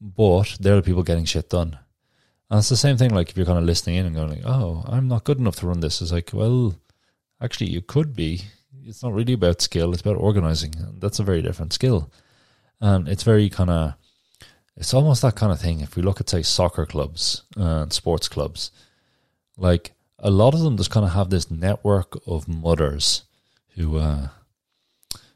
[0.00, 1.78] But they're the people getting shit done,
[2.50, 3.10] and it's the same thing.
[3.10, 5.56] Like if you're kind of listening in and going like, "Oh, I'm not good enough
[5.56, 6.74] to run this," it's like, well,
[7.40, 8.42] actually you could be.
[8.86, 10.74] It's not really about skill; it's about organizing.
[10.76, 12.10] And that's a very different skill,
[12.80, 13.94] and it's very kind of.
[14.76, 15.80] It's almost that kind of thing.
[15.80, 18.72] If we look at say soccer clubs and sports clubs,
[19.56, 23.22] like a lot of them just kind of have this network of mothers
[23.76, 24.28] who uh,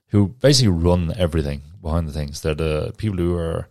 [0.09, 2.41] who basically run everything behind the things.
[2.41, 3.69] They're the people who are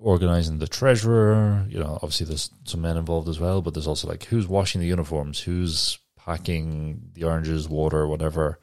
[0.00, 1.64] organizing the treasurer.
[1.68, 4.80] You know, obviously there's some men involved as well, but there's also like who's washing
[4.80, 8.58] the uniforms, who's packing the oranges, water, whatever.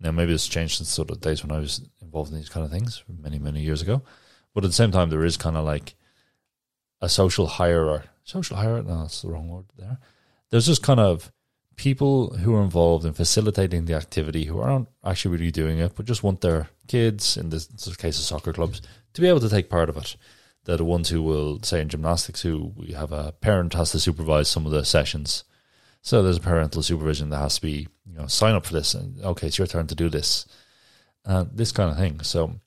[0.00, 2.64] Now maybe it's changed since sort of days when I was involved in these kind
[2.64, 4.02] of things many many years ago,
[4.54, 5.94] but at the same time there is kind of like
[7.00, 8.08] a social hierarchy.
[8.24, 8.88] Social hierarchy?
[8.88, 9.98] No, that's the wrong word there.
[10.50, 11.30] There's just kind of
[11.76, 16.04] people who are involved in facilitating the activity who aren't actually really doing it, but
[16.04, 17.66] just want their kids, in this,
[17.96, 18.82] case of soccer clubs,
[19.14, 20.16] to be able to take part of it.
[20.76, 24.48] The ones who will, say in gymnastics, who we have a parent has to supervise
[24.48, 25.44] some of the sessions.
[26.02, 28.94] So there's a parental supervision that has to be, you know, sign up for this,
[28.94, 30.46] and okay, it's your turn to do this,
[31.26, 32.20] uh, this kind of thing.
[32.22, 32.60] So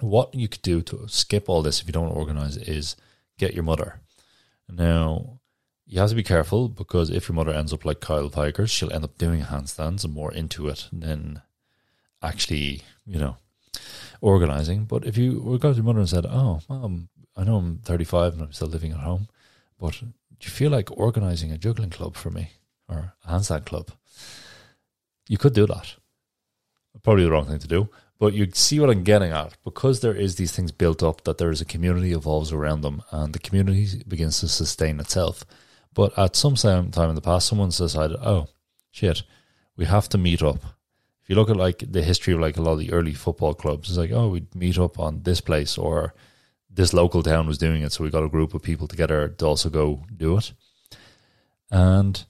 [0.00, 2.96] what you could do to skip all this if you don't organize is
[3.38, 4.00] get your mother.
[4.68, 5.40] Now,
[5.86, 8.92] you have to be careful because if your mother ends up like Kyle Tigers, she'll
[8.92, 11.42] end up doing handstands and more into it than
[12.22, 13.36] actually, you know,
[14.20, 14.84] organizing.
[14.84, 18.34] But if you were to your mother and said, "Oh, mom, I know I'm 35
[18.34, 19.28] and I'm still living at home,
[19.78, 20.06] but do
[20.42, 22.52] you feel like organizing a juggling club for me
[22.88, 23.90] or a handstand club?"
[25.28, 25.96] You could do that.
[27.02, 30.14] Probably the wrong thing to do, but you see what I'm getting at because there
[30.14, 33.38] is these things built up that there is a community evolves around them, and the
[33.38, 35.44] community begins to sustain itself
[35.96, 38.48] but at some time in the past, someone's decided, oh,
[38.90, 39.22] shit,
[39.78, 40.62] we have to meet up.
[41.22, 43.54] If you look at like the history of like a lot of the early football
[43.54, 46.12] clubs, it's like, oh, we'd meet up on this place or
[46.76, 47.92] this local town was doing it.
[47.92, 50.52] So we got a group of people together to also go do it.
[51.70, 52.22] And,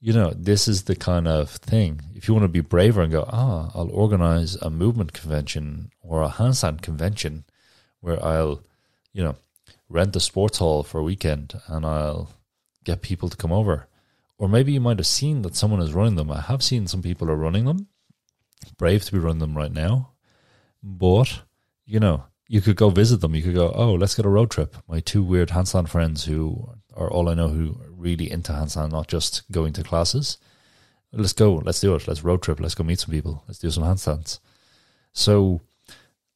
[0.00, 2.00] you know, this is the kind of thing.
[2.14, 6.22] If you want to be braver and go, ah, I'll organize a movement convention or
[6.22, 7.44] a handstand convention
[8.00, 8.62] where I'll,
[9.12, 9.34] you know,
[9.88, 12.30] rent a sports hall for a weekend and I'll
[12.84, 13.88] get people to come over.
[14.38, 16.30] Or maybe you might have seen that someone is running them.
[16.30, 17.88] I have seen some people are running them.
[18.78, 20.12] Brave to be running them right now.
[20.82, 21.40] But,
[21.84, 23.36] you know, you could go visit them.
[23.36, 24.76] You could go, oh, let's get a road trip.
[24.88, 28.90] My two weird handstand friends who are all I know who are really into handstand,
[28.90, 30.36] not just going to classes.
[31.12, 31.54] Let's go.
[31.54, 32.08] Let's do it.
[32.08, 32.58] Let's road trip.
[32.58, 33.44] Let's go meet some people.
[33.46, 34.40] Let's do some handstands.
[35.12, 35.60] So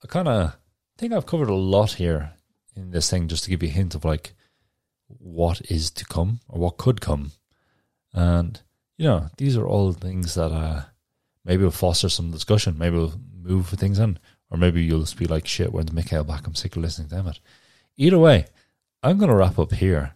[0.05, 0.57] I kind of
[0.97, 2.35] think I've covered a lot here
[2.77, 4.35] in this thing just to give you a hint of like
[5.09, 7.33] what is to come or what could come.
[8.13, 8.61] And,
[8.97, 10.85] you know, these are all things that uh,
[11.45, 14.21] maybe will foster some discussion, maybe will move things in,
[14.51, 16.47] or maybe you'll just be like, shit, when when's Mikael back?
[16.47, 17.33] I'm sick of listening to him.
[17.97, 18.47] Either way,
[19.03, 20.15] I'm going to wrap up here.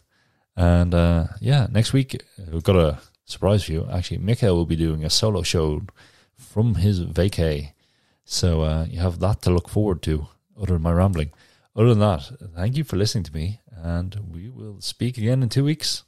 [0.57, 3.89] And uh, yeah, next week, we've got a surprise for you.
[3.93, 5.83] Actually, Mikael will be doing a solo show
[6.37, 7.73] from his vacay.
[8.25, 11.33] So uh, you have that to look forward to, other than my rambling.
[11.75, 15.49] Other than that, thank you for listening to me and we will speak again in
[15.49, 16.05] two weeks.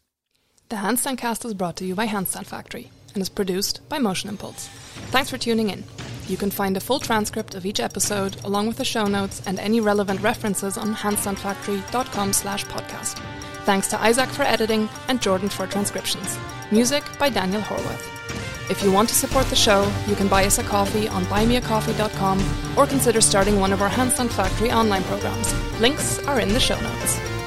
[0.69, 4.69] The Handstandcast is brought to you by Handstand Factory and is produced by Motion Impulse.
[5.11, 5.85] Thanks for tuning in.
[6.31, 9.59] You can find a full transcript of each episode along with the show notes and
[9.59, 13.19] any relevant references on handstandfactory.com slash podcast.
[13.65, 16.39] Thanks to Isaac for editing and Jordan for transcriptions.
[16.71, 18.71] Music by Daniel Horwath.
[18.71, 22.79] If you want to support the show, you can buy us a coffee on buymeacoffee.com
[22.79, 25.53] or consider starting one of our Handstand Factory online programs.
[25.81, 27.40] Links are in the show notes.